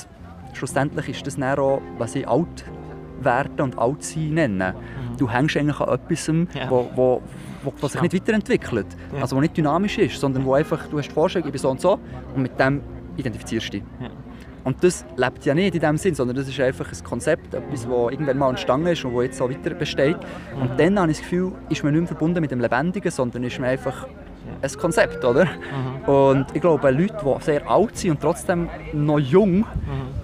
schlussendlich 0.54 1.10
ist 1.10 1.26
das 1.26 1.36
dann 1.36 1.58
auch, 1.58 1.82
was 1.98 2.16
ich 2.16 2.28
alt 2.28 2.66
werden 3.22 3.60
und 3.62 3.78
alt 3.78 4.04
sein 4.04 4.36
nenne. 4.36 4.76
Du 5.18 5.30
hängst 5.30 5.58
eigentlich 5.58 5.80
an 5.80 5.90
etwas, 5.90 6.28
Ja. 6.28 6.70
wo, 6.70 6.90
wo, 6.96 7.22
wo, 7.64 7.74
was 7.82 7.94
sich 7.94 8.02
nicht 8.02 8.14
weiterentwickelt. 8.14 8.88
Ja. 9.14 9.22
Also 9.22 9.36
wo 9.36 9.42
nicht 9.42 9.58
dynamisch 9.58 9.98
ist, 9.98 10.20
sondern 10.20 10.46
wo 10.46 10.54
einfach, 10.54 10.88
du 10.88 11.00
hast 11.00 11.12
Vorstellung, 11.12 11.48
ich 11.48 11.52
bin 11.52 11.60
so 11.60 11.70
und 11.72 11.82
so 11.82 12.00
und 12.36 12.42
mit 12.44 12.58
dem 12.60 12.82
identifizierst 13.18 13.68
du 13.68 13.72
dich. 13.80 13.84
Ja. 14.00 14.10
Und 14.70 14.84
das 14.84 15.04
lebt 15.18 15.44
ja 15.46 15.56
nicht 15.56 15.74
in 15.74 15.82
dem 15.82 15.98
Sinn, 15.98 16.14
sondern 16.14 16.38
das 16.38 16.48
ist 16.48 16.60
einfach 16.60 16.92
ein 16.92 17.04
Konzept, 17.04 17.56
etwas, 17.56 17.86
das 17.86 17.92
irgendwann 18.12 18.38
mal 18.38 18.52
entstanden 18.52 18.86
ist 18.86 19.04
und 19.04 19.16
das 19.16 19.24
jetzt 19.24 19.42
auch 19.42 19.50
weiter 19.50 19.72
besteht. 19.72 20.18
Und 20.62 20.80
dann 20.80 21.00
habe 21.00 21.10
ich 21.10 21.18
das 21.18 21.28
Gefühl, 21.28 21.54
ist 21.70 21.84
man 21.84 21.94
nicht 21.94 22.02
mehr 22.02 22.08
verbunden 22.08 22.40
mit 22.40 22.52
dem 22.52 22.60
Lebendigen, 22.60 23.10
sondern 23.10 23.44
ist 23.46 23.58
man 23.58 23.70
einfach 23.72 24.06
ein 24.62 24.72
Konzept, 24.78 25.24
oder? 25.24 25.48
Und 26.06 26.48
ich 26.54 26.62
glaube, 26.62 26.90
Leute, 26.92 27.16
die 27.24 27.44
sehr 27.44 27.70
alt 27.70 27.98
sind 27.98 28.12
und 28.12 28.22
trotzdem 28.22 28.70
noch 28.94 29.20
jung, 29.20 29.66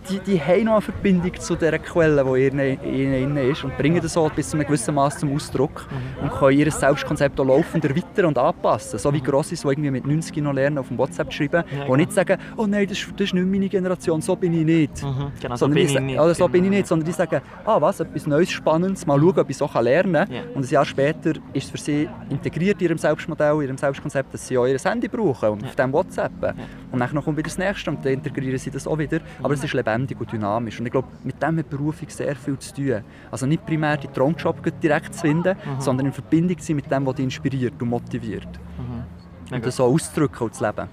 die, 0.09 0.19
die 0.19 0.39
haben 0.39 0.65
noch 0.65 0.73
eine 0.73 0.81
Verbindung 0.81 1.33
zu 1.39 1.55
dieser 1.55 1.79
Quelle, 1.79 2.23
die 2.23 2.47
in 2.47 3.13
ihnen 3.13 3.37
ist 3.37 3.63
und 3.63 3.77
bringen 3.77 4.01
das 4.01 4.13
so 4.13 4.29
bis 4.33 4.49
zu 4.49 4.57
einem 4.57 4.65
gewissen 4.65 4.93
Maß 4.95 5.19
zum 5.19 5.33
Ausdruck 5.33 5.87
mhm. 5.89 6.23
und 6.23 6.31
können 6.31 6.59
ihr 6.59 6.71
Selbstkonzept 6.71 7.39
auch 7.39 7.45
laufend 7.45 7.85
erweitern 7.85 8.25
und 8.25 8.37
anpassen. 8.37 8.99
So 8.99 9.11
wie 9.13 9.19
mhm. 9.19 9.23
Grossis, 9.23 9.61
die 9.61 9.67
irgendwie 9.67 9.91
mit 9.91 10.05
90 10.05 10.37
noch 10.37 10.53
lernen, 10.53 10.77
auf 10.77 10.87
dem 10.87 10.97
WhatsApp 10.97 11.31
schreiben, 11.33 11.63
ja, 11.77 11.85
die 11.85 11.91
nicht 11.91 12.11
sagen, 12.11 12.37
oh 12.57 12.65
nein, 12.65 12.87
das, 12.87 12.97
das 12.97 13.27
ist 13.27 13.33
nicht 13.33 13.47
meine 13.47 13.69
Generation, 13.69 14.21
so 14.21 14.35
bin 14.35 14.53
ich 14.53 14.65
nicht. 14.65 15.03
Mhm. 15.03 15.31
Genau, 15.41 15.55
so 15.55 15.67
bin 15.67 15.77
ich 15.77 15.99
nicht. 15.99 16.19
Oder 16.19 16.35
so 16.35 16.47
bin 16.47 16.63
ich 16.65 16.69
nicht, 16.69 16.87
sondern 16.87 17.05
die 17.05 17.11
sagen, 17.11 17.41
ah 17.65 17.81
was, 17.81 17.99
etwas 17.99 18.27
Neues, 18.27 18.51
Spannendes, 18.51 19.05
mal 19.05 19.19
schauen, 19.19 19.39
ob 19.39 19.49
ich 19.49 19.57
so 19.57 19.69
lernen 19.79 20.13
kann. 20.13 20.31
Ja. 20.31 20.41
Und 20.53 20.65
ein 20.65 20.69
Jahr 20.69 20.85
später 20.85 21.33
ist 21.53 21.65
es 21.65 21.69
für 21.69 21.77
sie 21.77 22.09
integriert 22.29 22.81
in 22.81 22.87
ihrem 22.87 22.97
Selbstmodell, 22.97 23.55
in 23.55 23.61
ihrem 23.61 23.77
Selbstkonzept, 23.77 24.24
dass 24.31 24.47
sie 24.47 24.57
auch 24.57 24.65
ihr 24.65 24.77
Handy 24.77 25.07
brauchen 25.07 25.49
und 25.49 25.61
ja. 25.61 25.67
auf 25.67 25.75
dem 25.75 25.93
WhatsApp. 25.93 26.31
Ja. 26.41 26.53
Und 26.91 26.99
dann 26.99 27.09
kommt 27.09 27.37
wieder 27.37 27.43
das 27.43 27.57
Nächste 27.57 27.91
und 27.91 28.03
dann 28.03 28.13
integrieren 28.13 28.57
sie 28.57 28.71
das 28.71 28.87
auch 28.87 28.97
wieder. 28.97 29.19
Aber 29.41 29.53
es 29.53 29.63
ist 29.63 29.73
lebendig 29.73 30.19
und 30.19 30.31
dynamisch. 30.31 30.79
Und 30.79 30.85
ich 30.85 30.91
glaube, 30.91 31.07
mit 31.23 31.41
dem 31.41 31.57
hat 31.57 31.69
Berufung 31.69 32.09
sehr 32.09 32.35
viel 32.35 32.57
zu 32.59 32.73
tun. 32.73 33.03
Also 33.31 33.45
nicht 33.45 33.65
primär 33.65 33.97
die 33.97 34.07
Traumjob 34.07 34.57
direkt 34.81 35.13
zu 35.13 35.21
finden, 35.21 35.55
mhm. 35.57 35.81
sondern 35.81 36.07
in 36.07 36.13
Verbindung 36.13 36.57
zu 36.57 36.65
sein 36.65 36.75
mit 36.75 36.91
dem, 36.91 37.05
was 37.05 37.15
dich 37.15 37.25
inspiriert 37.25 37.81
und 37.81 37.89
motiviert. 37.89 38.47
Mhm. 38.77 39.55
Und 39.55 39.65
das 39.65 39.75
so 39.75 39.85
auszudrücken 39.85 40.47
und 40.47 40.55
zu 40.55 40.65
leben. 40.65 40.87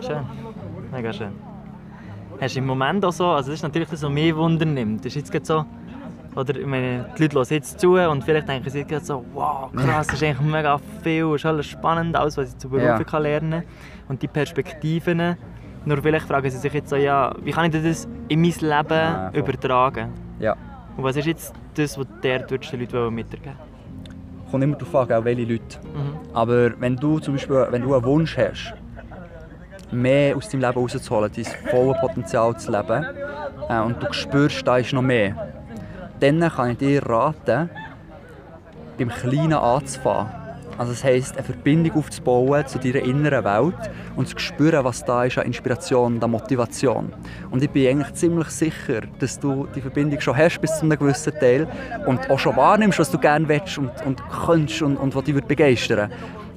Schön. 0.00 0.24
Mega 0.92 1.12
schön. 1.12 1.32
Hast 2.40 2.54
du 2.54 2.60
im 2.60 2.66
Moment 2.66 3.04
auch 3.04 3.12
so, 3.12 3.26
also 3.26 3.50
das 3.50 3.58
ist 3.58 3.62
natürlich 3.62 3.88
das, 3.88 4.02
was 4.02 4.10
mich 4.10 4.34
wundern 4.34 4.72
nimmt. 4.72 5.04
Das 5.04 5.14
ist 5.14 5.32
jetzt 5.32 5.46
so, 5.46 5.64
oder 6.36 6.56
ich 6.56 6.66
meine, 6.66 7.06
die 7.16 7.22
Leute 7.22 7.36
hören 7.36 7.46
jetzt 7.50 7.80
zu 7.80 7.94
und 7.94 8.24
vielleicht 8.24 8.48
denken 8.48 8.70
sie 8.70 8.84
jetzt 8.88 9.06
so, 9.06 9.24
wow, 9.34 9.70
krass, 9.74 10.06
das 10.06 10.16
ist 10.16 10.22
eigentlich 10.22 10.40
mega 10.40 10.78
viel, 11.02 11.34
ist 11.34 11.44
alles 11.44 11.66
spannend, 11.66 12.16
alles, 12.16 12.36
was 12.36 12.50
ich 12.50 12.58
zu 12.58 12.68
Beruf 12.68 12.82
ja. 13.12 13.18
lernen 13.18 13.50
kann. 13.50 13.64
Und 14.08 14.22
die 14.22 14.28
Perspektiven, 14.28 15.36
nur 15.84 16.02
vielleicht 16.02 16.26
fragen 16.26 16.50
sie 16.50 16.58
sich 16.58 16.72
jetzt 16.72 16.90
so, 16.90 16.96
ja, 16.96 17.34
wie 17.42 17.50
kann 17.50 17.72
ich 17.72 17.82
das 17.82 18.08
in 18.28 18.40
mein 18.40 18.52
Leben 18.52 18.90
ja, 18.90 19.30
übertragen? 19.32 20.12
Ja. 20.38 20.56
Und 20.96 21.04
was 21.04 21.16
ist 21.16 21.26
jetzt 21.26 21.54
das, 21.74 21.98
was 21.98 22.06
der 22.22 22.40
den 22.40 22.60
Leuten 22.72 23.14
mitgeben 23.14 23.52
Kommt 24.50 24.64
immer 24.64 24.76
darauf 24.76 25.10
an, 25.10 25.12
auch 25.12 25.24
welche 25.24 25.44
Leute. 25.44 25.78
Mhm. 25.94 26.34
Aber 26.34 26.80
wenn 26.80 26.96
du 26.96 27.20
zum 27.20 27.34
Beispiel 27.34 27.66
wenn 27.70 27.82
du 27.82 27.94
einen 27.94 28.04
Wunsch 28.04 28.36
hast, 28.36 28.74
mehr 29.92 30.36
aus 30.36 30.48
deinem 30.48 30.62
Leben 30.62 30.74
rauszuholen, 30.74 31.30
dein 31.34 31.44
volles 31.44 32.00
Potenzial 32.00 32.56
zu 32.56 32.70
leben, 32.70 33.06
äh, 33.68 33.80
und 33.80 34.02
du 34.02 34.12
spürst, 34.12 34.66
da 34.66 34.78
ist 34.78 34.92
noch 34.92 35.02
mehr, 35.02 35.49
dann 36.20 36.40
kann 36.40 36.70
ich 36.70 36.78
dir 36.78 37.02
raten, 37.06 37.70
beim 38.98 39.08
Kleinen 39.08 39.54
anzufangen. 39.54 40.40
Also 40.78 40.92
das 40.92 41.04
heisst, 41.04 41.36
eine 41.36 41.44
Verbindung 41.44 41.98
aufzubauen 41.98 42.66
zu 42.66 42.78
deiner 42.78 43.04
inneren 43.04 43.44
Welt 43.44 43.90
und 44.16 44.28
zu 44.28 44.38
spüren, 44.38 44.82
was 44.82 45.04
da 45.04 45.24
ist 45.24 45.36
an 45.36 45.44
Inspiration 45.44 46.22
an 46.22 46.30
Motivation. 46.30 47.12
Und 47.50 47.62
ich 47.62 47.68
bin 47.68 47.86
eigentlich 47.86 48.14
ziemlich 48.14 48.48
sicher, 48.48 49.02
dass 49.18 49.38
du 49.38 49.66
die 49.74 49.82
Verbindung 49.82 50.18
schon 50.20 50.36
hast 50.38 50.58
bis 50.58 50.78
zu 50.78 50.86
einem 50.86 50.98
gewissen 50.98 51.34
Teil 51.38 51.68
und 52.06 52.30
auch 52.30 52.38
schon 52.38 52.56
wahrnimmst, 52.56 52.98
was 52.98 53.10
du 53.10 53.18
gerne 53.18 53.46
willst 53.46 53.76
und, 53.76 53.90
und 54.06 54.22
kannst 54.30 54.80
und, 54.80 54.96
und 54.96 55.14
was 55.14 55.24
dich 55.24 55.38
begeistern 55.44 56.10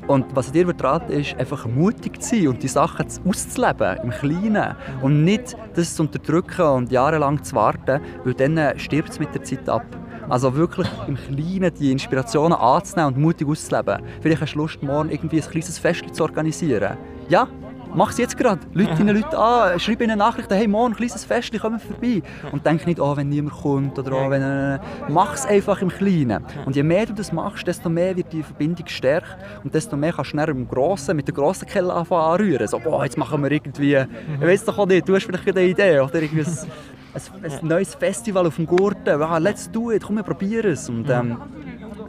und 0.08 0.36
was 0.36 0.48
ich 0.48 0.54
dir 0.54 0.68
raten 0.68 1.12
ist, 1.12 1.36
einfach 1.38 1.66
mutig 1.66 2.22
zu 2.22 2.36
sein 2.36 2.48
und 2.48 2.64
die 2.64 2.68
Sachen 2.68 3.06
auszuleben, 3.26 3.98
im 4.04 4.10
Kleinen. 4.12 4.76
Und 5.02 5.24
nicht 5.24 5.56
das 5.76 5.96
zu 5.96 6.04
unterdrücken 6.04 6.62
und 6.62 6.92
jahrelang 6.92 7.44
zu 7.44 7.56
warten, 7.56 8.02
weil 8.24 8.34
dann 8.34 8.78
stirbt 8.78 9.10
es 9.10 9.20
mit 9.20 9.34
der 9.34 9.44
Zeit 9.44 9.68
ab. 9.70 9.86
Also 10.30 10.56
wirklich 10.56 10.88
im 11.08 11.16
Kleinen 11.16 11.74
die 11.74 11.92
Inspirationen 11.92 12.58
anzunehmen 12.58 13.14
und 13.14 13.22
mutig 13.22 13.48
auszuleben. 13.48 14.02
Vielleicht 14.22 14.42
hast 14.42 14.54
du 14.56 14.60
Lust, 14.60 14.82
morgen 14.82 15.10
irgendwie 15.10 15.42
ein 15.42 15.50
kleines 15.50 15.78
Fest 15.78 16.04
zu 16.14 16.24
organisieren. 16.24 16.98
Ja, 17.30 17.48
mach 17.96 18.12
es 18.12 18.18
jetzt 18.18 18.38
gerade. 18.38 18.62
Leute 18.74 18.94
deine 18.98 19.14
Leute 19.14 19.38
an, 19.38 19.80
schreib 19.80 20.02
ihnen 20.02 20.18
Nachrichten, 20.18 20.54
hey, 20.54 20.68
morgen 20.68 20.94
ein 20.94 20.96
kleines 20.96 21.26
Fest, 21.26 21.58
kommen 21.60 21.80
vorbei. 21.80 22.22
Und 22.52 22.66
denk 22.66 22.86
nicht, 22.86 23.00
oh, 23.00 23.16
wenn 23.16 23.30
niemand 23.30 23.56
kommt 23.56 24.00
oder 24.00 24.12
oh, 24.14 24.30
wenn... 24.30 24.42
Äh, 24.42 24.80
mach 25.10 25.34
es 25.34 25.46
einfach 25.46 25.82
im 25.82 25.90
Kleinen. 25.90 26.44
Und 26.66 26.76
je 26.76 26.84
mehr 26.84 27.06
du 27.06 27.14
das 27.14 27.32
machst, 27.32 27.68
desto 27.68 27.90
mehr 27.90 28.16
wird 28.16 28.32
die 28.34 28.44
Verbindung 28.44 28.86
gestärkt 28.86 29.38
und 29.64 29.74
desto 29.74 29.96
mehr 29.96 30.14
kannst 30.14 30.34
du 30.34 30.38
dann 30.38 30.50
im 30.50 30.68
Grossen, 30.68 31.16
mit 31.16 31.28
der 31.28 31.34
grossen 31.34 31.68
Kelle 31.68 31.94
anfangen 31.94 32.22
anrühren. 32.22 32.68
So, 32.68 32.80
boah, 32.80 33.04
jetzt 33.04 33.18
machen 33.18 33.42
wir 33.44 33.52
irgendwie... 33.52 33.96
Ich 33.96 34.42
weiß 34.42 34.66
doch 34.66 34.78
auch 34.78 34.88
nicht, 34.88 35.08
du 35.08 35.16
hast 35.16 35.26
vielleicht 35.26 35.48
eine 35.48 35.68
Idee 35.68 36.00
oder 36.00 36.22
irgendwie 36.22 36.46
ein, 36.46 37.60
ein, 37.62 37.68
neues 37.68 37.96
Festival 37.96 38.48
auf 38.48 38.56
dem 38.56 38.66
Gurten. 38.66 39.22
Ah, 39.22 39.38
let's 39.38 39.70
do 39.70 39.92
it, 39.92 40.04
komm, 40.04 40.16
wir 40.16 40.24
probieren 40.24 40.72
es. 40.72 40.90
Und, 40.90 41.10
ähm, 41.10 41.38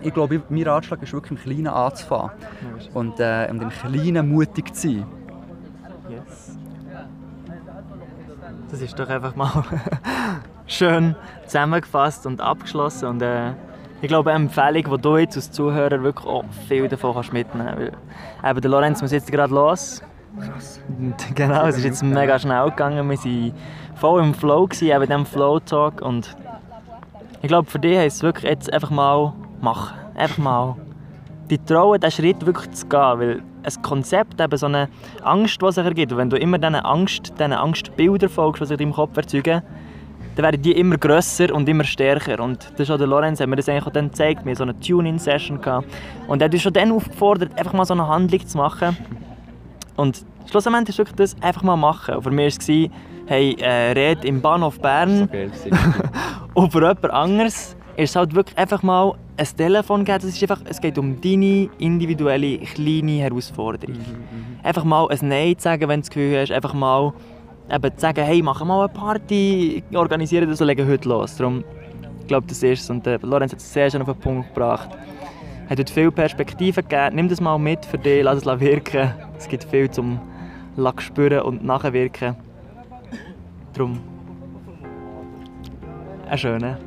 ich 0.04 0.12
glaube, 0.12 0.42
mein 0.48 0.62
Ratschlag 0.64 1.02
ist 1.02 1.12
wirklich 1.12 1.32
im 1.32 1.38
Kleinen 1.38 1.68
anzufangen 1.68 2.30
und, 2.92 3.18
äh, 3.20 3.48
und 3.50 3.62
im 3.62 3.70
Kleinen 3.70 4.28
mutig 4.28 4.74
zu 4.74 4.88
sein. 4.88 5.06
Yes. 6.08 6.58
Das 8.70 8.80
ist 8.80 8.98
doch 8.98 9.08
einfach 9.08 9.36
mal 9.36 9.64
schön 10.66 11.14
zusammengefasst 11.46 12.26
und 12.26 12.40
abgeschlossen. 12.40 13.08
Und, 13.08 13.22
äh, 13.22 13.52
ich 14.02 14.08
glaube, 14.08 14.32
eine 14.32 14.44
Empfehlung, 14.44 14.96
die 14.96 15.02
du 15.02 15.16
jetzt 15.16 15.36
als 15.36 15.50
Zuhörer 15.50 16.02
wirklich 16.02 16.26
auch 16.26 16.44
viel 16.68 16.88
davon 16.88 17.14
kannst 17.14 17.32
mitnehmen 17.32 17.74
kannst. 17.74 18.50
Eben, 18.50 18.60
der 18.60 18.70
Lorenz 18.70 19.02
muss 19.02 19.12
jetzt 19.12 19.30
gerade 19.30 19.54
los. 19.54 20.02
Krass. 20.40 20.80
genau, 21.34 21.66
es 21.66 21.78
ist 21.78 21.84
jetzt 21.84 22.02
mega 22.02 22.38
schnell 22.38 22.68
gegangen. 22.70 23.08
Wir 23.08 23.18
waren 23.18 23.52
voll 23.94 24.22
im 24.22 24.34
Flow, 24.34 24.66
gewesen, 24.66 24.88
eben 24.88 25.06
diesem 25.06 25.26
Flow-Talk. 25.26 26.02
Und 26.02 26.36
ich 27.40 27.48
glaube, 27.48 27.70
für 27.70 27.78
dich 27.78 27.96
heisst 27.96 28.18
es 28.18 28.22
wirklich 28.22 28.44
jetzt 28.44 28.72
einfach 28.72 28.90
mal 28.90 29.32
machen. 29.60 29.96
Einfach 30.14 30.38
mal 30.38 30.76
die 31.50 31.58
trauen, 31.58 32.00
diesen 32.00 32.12
Schritt 32.12 32.44
wirklich 32.44 32.70
zu 32.72 32.86
gehen. 32.86 33.00
Weil 33.00 33.42
ein 33.64 33.82
Konzept, 33.82 34.40
eben 34.40 34.56
so 34.56 34.66
eine 34.66 34.88
Angst, 35.22 35.60
die 35.60 35.72
sich 35.72 35.84
ergibt, 35.84 36.12
und 36.12 36.18
wenn 36.18 36.30
du 36.30 36.36
immer 36.36 36.58
diesen 36.58 36.76
Angst, 36.76 37.32
diesen 37.38 37.52
Angstbildern 37.52 38.28
folgst, 38.28 38.62
die 38.62 38.66
sich 38.66 38.80
in 38.80 38.86
deinem 38.90 38.94
Kopf 38.94 39.16
erzeugen, 39.16 39.62
dann 40.36 40.44
werden 40.44 40.62
die 40.62 40.72
immer 40.72 40.96
grösser 40.96 41.54
und 41.54 41.68
immer 41.68 41.84
stärker. 41.84 42.42
Und 42.42 42.72
das 42.76 42.88
der 42.88 43.06
Lorenz, 43.06 43.40
hat 43.40 43.48
mir 43.48 43.56
das 43.56 43.68
eigentlich 43.68 43.86
auch 43.86 43.92
dann 43.92 44.08
gezeigt. 44.08 44.44
Wir 44.44 44.50
hatten 44.50 44.56
so 44.56 44.64
eine 44.64 44.78
Tune-In-Session. 44.80 45.60
Und 46.26 46.42
er 46.42 46.46
hat 46.46 46.52
uns 46.52 46.62
schon 46.62 46.72
dann 46.72 46.90
aufgefordert, 46.90 47.56
einfach 47.56 47.72
mal 47.72 47.84
so 47.84 47.94
eine 47.94 48.08
Handlung 48.08 48.44
zu 48.44 48.58
machen. 48.58 48.96
Und 49.96 50.24
schlussendlich 50.50 50.88
ist 50.88 50.98
wirklich 50.98 51.16
das 51.16 51.36
einfach 51.40 51.62
mal 51.62 51.76
machen. 51.76 52.16
Und 52.16 52.22
für 52.22 52.30
mich 52.32 52.56
war 52.56 52.74
es, 52.74 52.90
hey, 53.26 53.56
äh, 53.60 53.92
red 53.92 54.24
im 54.24 54.40
Bahnhof 54.40 54.80
Bern. 54.80 55.28
So 55.52 55.70
und 56.54 56.72
für 56.72 56.80
jemand 56.80 57.10
anderes 57.10 57.76
ist 57.96 58.10
es 58.10 58.16
halt 58.16 58.34
wirklich 58.34 58.56
einfach 58.58 58.82
mal 58.82 59.14
ein 59.36 59.46
Telefon 59.56 60.04
geben. 60.04 60.18
Das 60.20 60.30
ist 60.30 60.42
einfach, 60.42 60.60
es 60.64 60.80
geht 60.80 60.98
um 60.98 61.20
deine 61.20 61.68
individuelle, 61.78 62.58
kleine 62.58 63.20
Herausforderung. 63.20 63.96
Mhm, 63.96 64.00
mhm. 64.00 64.58
einfach 64.62 64.84
mal 64.84 65.08
ein 65.08 65.18
Nein 65.28 65.56
zu 65.56 65.64
sagen, 65.64 65.88
wenn 65.88 66.00
du 66.00 66.02
das 66.02 66.10
Gefühl 66.10 66.40
hast. 66.40 66.50
Einfach 66.50 66.74
mal 66.74 67.12
eben 67.70 67.94
zu 67.94 68.00
sagen, 68.00 68.24
hey, 68.24 68.42
machen 68.42 68.68
mal 68.68 68.84
eine 68.84 68.88
Party, 68.88 69.82
organisieren 69.94 70.48
das 70.48 70.60
und 70.60 70.66
legen 70.66 70.88
heute 70.88 71.08
los. 71.08 71.36
Darum, 71.36 71.64
ich 72.20 72.26
glaube, 72.26 72.46
das 72.48 72.62
ist 72.62 72.82
es. 72.82 72.90
Und 72.90 73.06
äh, 73.06 73.18
Lorenz 73.22 73.52
hat 73.52 73.60
es 73.60 73.72
sehr 73.72 73.90
schön 73.90 74.02
auf 74.02 74.08
den 74.08 74.16
Punkt 74.16 74.48
gebracht. 74.54 74.90
Er 75.64 75.70
hat 75.70 75.78
heute 75.78 75.92
viele 75.92 76.10
Perspektiven 76.10 76.86
gegeben. 76.86 77.16
Nimm 77.16 77.28
das 77.28 77.40
mal 77.40 77.58
mit 77.58 77.84
für 77.86 77.98
dich, 77.98 78.22
lass 78.22 78.44
es 78.44 78.60
wirken. 78.60 79.12
Es 79.38 79.48
gibt 79.48 79.64
viel 79.64 79.90
zum 79.90 80.20
spüren 80.98 81.42
und 81.42 81.64
nachwirken. 81.64 82.34
Darum, 83.72 84.00
ein 86.28 86.38
schöner 86.38 86.78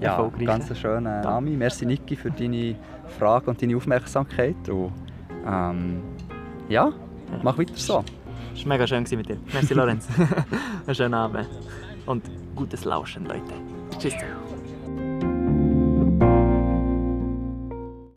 ja, 0.00 0.30
ganz 0.44 0.76
schöner 0.78 1.22
Name. 1.22 1.50
Merci 1.50 1.86
Niki 1.86 2.16
für 2.16 2.30
deine 2.30 2.76
Frage 3.18 3.50
und 3.50 3.60
deine 3.60 3.76
Aufmerksamkeit. 3.76 4.68
Und, 4.68 4.92
ähm, 5.46 6.02
ja, 6.68 6.92
mach 7.42 7.58
weiter 7.58 7.72
so. 7.74 8.04
Es 8.54 8.64
war 8.64 8.68
mega 8.68 8.86
schön 8.86 9.04
mit 9.10 9.28
dir. 9.28 9.38
Merci 9.52 9.74
Lorenz. 9.74 10.08
Einen 10.86 10.94
schönen 10.94 11.14
Abend 11.14 11.48
und 12.06 12.24
gutes 12.56 12.84
Lauschen, 12.84 13.24
Leute. 13.24 13.54
Tschüss. 13.98 14.14